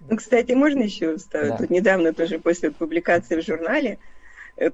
Ну, 0.00 0.16
кстати, 0.16 0.52
можно 0.52 0.82
еще 0.82 1.16
вставить? 1.16 1.50
Да. 1.50 1.56
Тут 1.58 1.70
недавно 1.70 2.12
тоже 2.12 2.38
после 2.38 2.70
публикации 2.70 3.40
в 3.40 3.44
журнале 3.44 3.98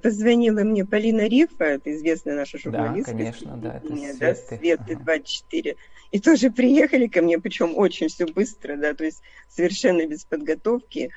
позвонила 0.01 0.61
мне 0.61 0.85
Полина 0.85 1.27
Рифа, 1.27 1.65
это 1.65 1.93
известная 1.93 2.35
наша 2.35 2.57
журналистка. 2.57 3.11
Да, 3.11 3.17
конечно, 3.17 3.57
да, 3.57 3.77
это 3.77 3.87
Светы. 3.87 4.19
Да, 4.19 4.35
Светы 4.35 4.93
ага. 4.93 5.03
24. 5.03 5.75
И 6.11 6.19
тоже 6.19 6.51
приехали 6.51 7.07
ко 7.07 7.21
мне, 7.21 7.39
причем 7.39 7.77
очень 7.77 8.07
все 8.07 8.25
быстро, 8.25 8.77
да, 8.77 8.93
то 8.93 9.03
есть 9.03 9.21
совершенно 9.49 10.05
без 10.07 10.25
подготовки. 10.25 11.11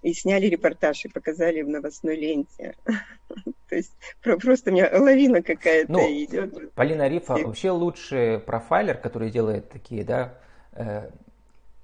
И 0.00 0.12
сняли 0.14 0.46
репортаж 0.46 1.04
и 1.06 1.08
показали 1.08 1.60
в 1.62 1.68
новостной 1.68 2.14
ленте. 2.14 2.76
То 3.68 3.74
есть 3.74 3.92
просто 4.22 4.70
у 4.70 4.72
меня 4.72 4.88
лавина 4.92 5.42
какая-то 5.42 5.90
ну, 5.90 5.98
идет. 6.08 6.72
Полина 6.74 7.08
Рифа 7.08 7.34
вообще 7.34 7.72
лучший 7.72 8.38
профайлер, 8.38 8.96
который 8.96 9.28
делает 9.30 9.70
такие, 9.70 10.04
да, 10.04 10.38
э, 10.70 11.10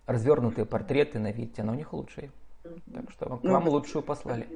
развернутые 0.06 0.64
портреты 0.64 1.18
на 1.18 1.32
видео, 1.32 1.64
она 1.64 1.72
у 1.72 1.74
них 1.74 1.92
лучшая. 1.92 2.30
Так 2.64 3.11
что 3.11 3.37
к 3.37 3.42
ну, 3.42 3.53
вам 3.53 3.68
лучшую 3.68 4.03
послали. 4.03 4.46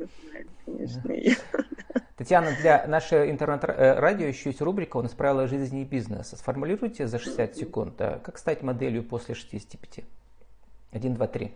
Конечно. 0.64 1.02
Татьяна, 2.16 2.56
для 2.60 2.86
нашего 2.86 3.30
интернет-радио 3.30 4.26
еще 4.26 4.50
есть 4.50 4.62
рубрика 4.62 4.96
«У 4.96 5.02
нас 5.02 5.12
правила 5.12 5.46
жизни 5.46 5.82
и 5.82 5.84
бизнеса». 5.84 6.36
Сформулируйте 6.36 7.06
за 7.06 7.18
60 7.18 7.56
секунд, 7.56 7.96
как 7.98 8.38
стать 8.38 8.62
моделью 8.62 9.04
после 9.04 9.34
65? 9.34 10.04
Один, 10.90 11.14
два, 11.14 11.26
три. 11.26 11.52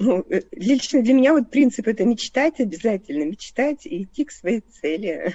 Ну, 0.00 0.24
э, 0.28 0.42
лично 0.52 1.02
для 1.02 1.14
меня 1.14 1.32
вот 1.32 1.50
принцип 1.50 1.88
это 1.88 2.04
мечтать 2.04 2.60
обязательно, 2.60 3.24
мечтать 3.24 3.86
и 3.86 4.02
идти 4.02 4.24
к 4.24 4.32
своей 4.32 4.60
цели. 4.60 5.34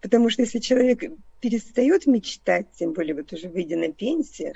Потому 0.00 0.30
что 0.30 0.42
если 0.42 0.58
человек 0.58 1.02
перестает 1.40 2.06
мечтать, 2.06 2.66
тем 2.76 2.92
более 2.92 3.14
вот 3.14 3.32
уже 3.32 3.48
выйдя 3.48 3.76
на 3.76 3.92
пенсию, 3.92 4.54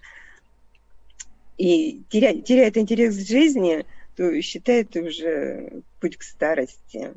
и 1.58 2.02
теряет, 2.08 2.44
теряет 2.44 2.76
интерес 2.76 3.16
к 3.16 3.26
жизни, 3.26 3.84
то 4.16 4.40
считает 4.42 4.94
уже 4.96 5.82
путь 6.00 6.16
к 6.16 6.22
старости. 6.22 7.12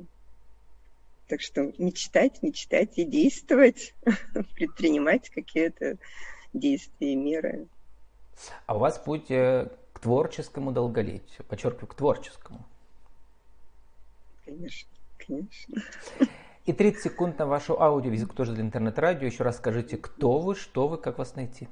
Так 1.28 1.41
что 1.41 1.71
мечтать, 1.78 2.43
мечтать 2.43 2.98
и 2.98 3.04
действовать, 3.04 3.93
предпринимать 4.56 5.30
какие-то 5.30 5.98
действия 6.54 7.13
и 7.13 7.15
меры. 7.15 7.67
А 8.65 8.76
у 8.76 8.80
вас 8.80 8.98
путь 9.00 9.32
э, 9.32 9.69
к 9.93 10.00
творческому 10.00 10.71
долголетию, 10.71 11.45
подчеркиваю, 11.48 11.88
к 11.88 11.95
творческому. 11.95 12.65
Конечно, 14.45 14.89
конечно. 15.17 15.82
И 16.65 16.74
30 16.74 17.02
секунд 17.02 17.39
на 17.39 17.45
вашу 17.45 17.80
аудиовизитку 17.80 18.36
тоже 18.36 18.54
для 18.54 18.62
интернет-радио. 18.62 19.28
Еще 19.28 19.43
раз 19.43 19.58
скажите, 19.58 19.98
кто 19.98 20.39
вы, 20.39 20.56
что 20.56 20.88
вы, 20.88 20.98
как 20.98 21.17
вас 21.17 21.36
найти. 21.36 21.67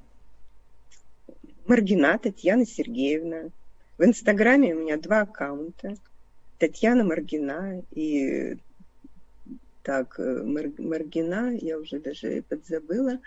Маргина 1.65 2.17
Татьяна 2.17 2.65
Сергеевна. 2.65 3.49
В 3.97 4.03
Инстаграме 4.03 4.75
у 4.75 4.81
меня 4.81 4.97
два 4.97 5.21
аккаунта. 5.21 5.95
Татьяна 6.59 7.03
Маргина 7.03 7.81
и 7.91 8.57
так, 9.81 10.19
э, 10.19 10.43
Мар, 10.43 10.71
Маргина, 10.77 11.55
я 11.55 11.77
уже 11.77 11.99
даже 11.99 12.43
подзабыла. 12.47 13.19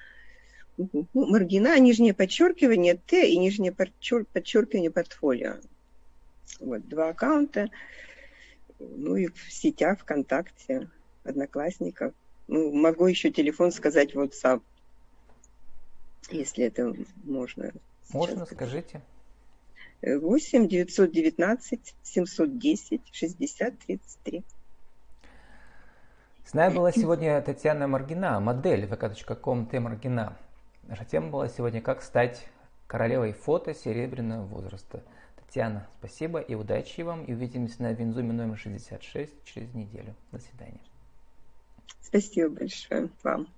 Ну, 0.77 1.07
Маргина, 1.15 1.79
нижнее 1.79 2.15
подчеркивание 2.15 2.97
Т 3.07 3.29
и 3.31 3.39
нижнее 3.39 3.73
подчеркивание 3.73 4.91
портфолио. 4.91 5.57
Вот, 6.61 6.87
два 6.89 7.11
аккаунта. 7.11 7.71
Ну 8.79 9.17
и 9.17 9.29
в 9.29 9.53
сетях 9.53 10.01
ВКонтакте 10.01 10.91
одноклассников. 11.25 12.13
Ну, 12.49 12.73
могу 12.73 13.07
еще 13.07 13.31
телефон 13.31 13.73
сказать 13.73 14.15
WhatsApp, 14.15 14.63
если 16.31 16.65
это 16.65 16.95
можно. 17.25 17.73
Можно, 18.13 18.47
сказать. 18.47 18.55
скажите. 18.55 19.03
8 20.03 20.69
919 20.69 21.95
710 22.03 23.03
60 23.13 23.79
33. 23.79 24.45
С 26.45 26.55
нами 26.55 26.75
была 26.75 26.93
сегодня 26.93 27.41
Татьяна 27.43 27.89
Маргина, 27.89 28.39
модель 28.39 28.85
vk.com 28.85 29.67
Т 29.67 29.81
Маргина. 29.81 30.37
Наша 30.85 31.05
тема 31.05 31.31
была 31.31 31.49
сегодня 31.49 31.83
«Как 31.83 32.03
стать 32.03 32.47
королевой 32.87 33.33
фото 33.33 33.75
серебряного 33.75 34.45
возраста». 34.47 35.03
Татьяна, 35.45 35.89
спасибо 35.99 36.39
и 36.39 36.55
удачи 36.55 37.01
вам. 37.01 37.25
И 37.25 37.33
увидимся 37.33 37.83
на 37.83 37.93
Винзуме 37.93 38.33
номер 38.33 38.59
66 38.59 39.33
через 39.45 39.75
неделю. 39.75 40.15
До 40.31 40.39
свидания. 40.39 40.81
Спасибо 42.01 42.51
большое 42.51 43.09
вам. 43.25 43.49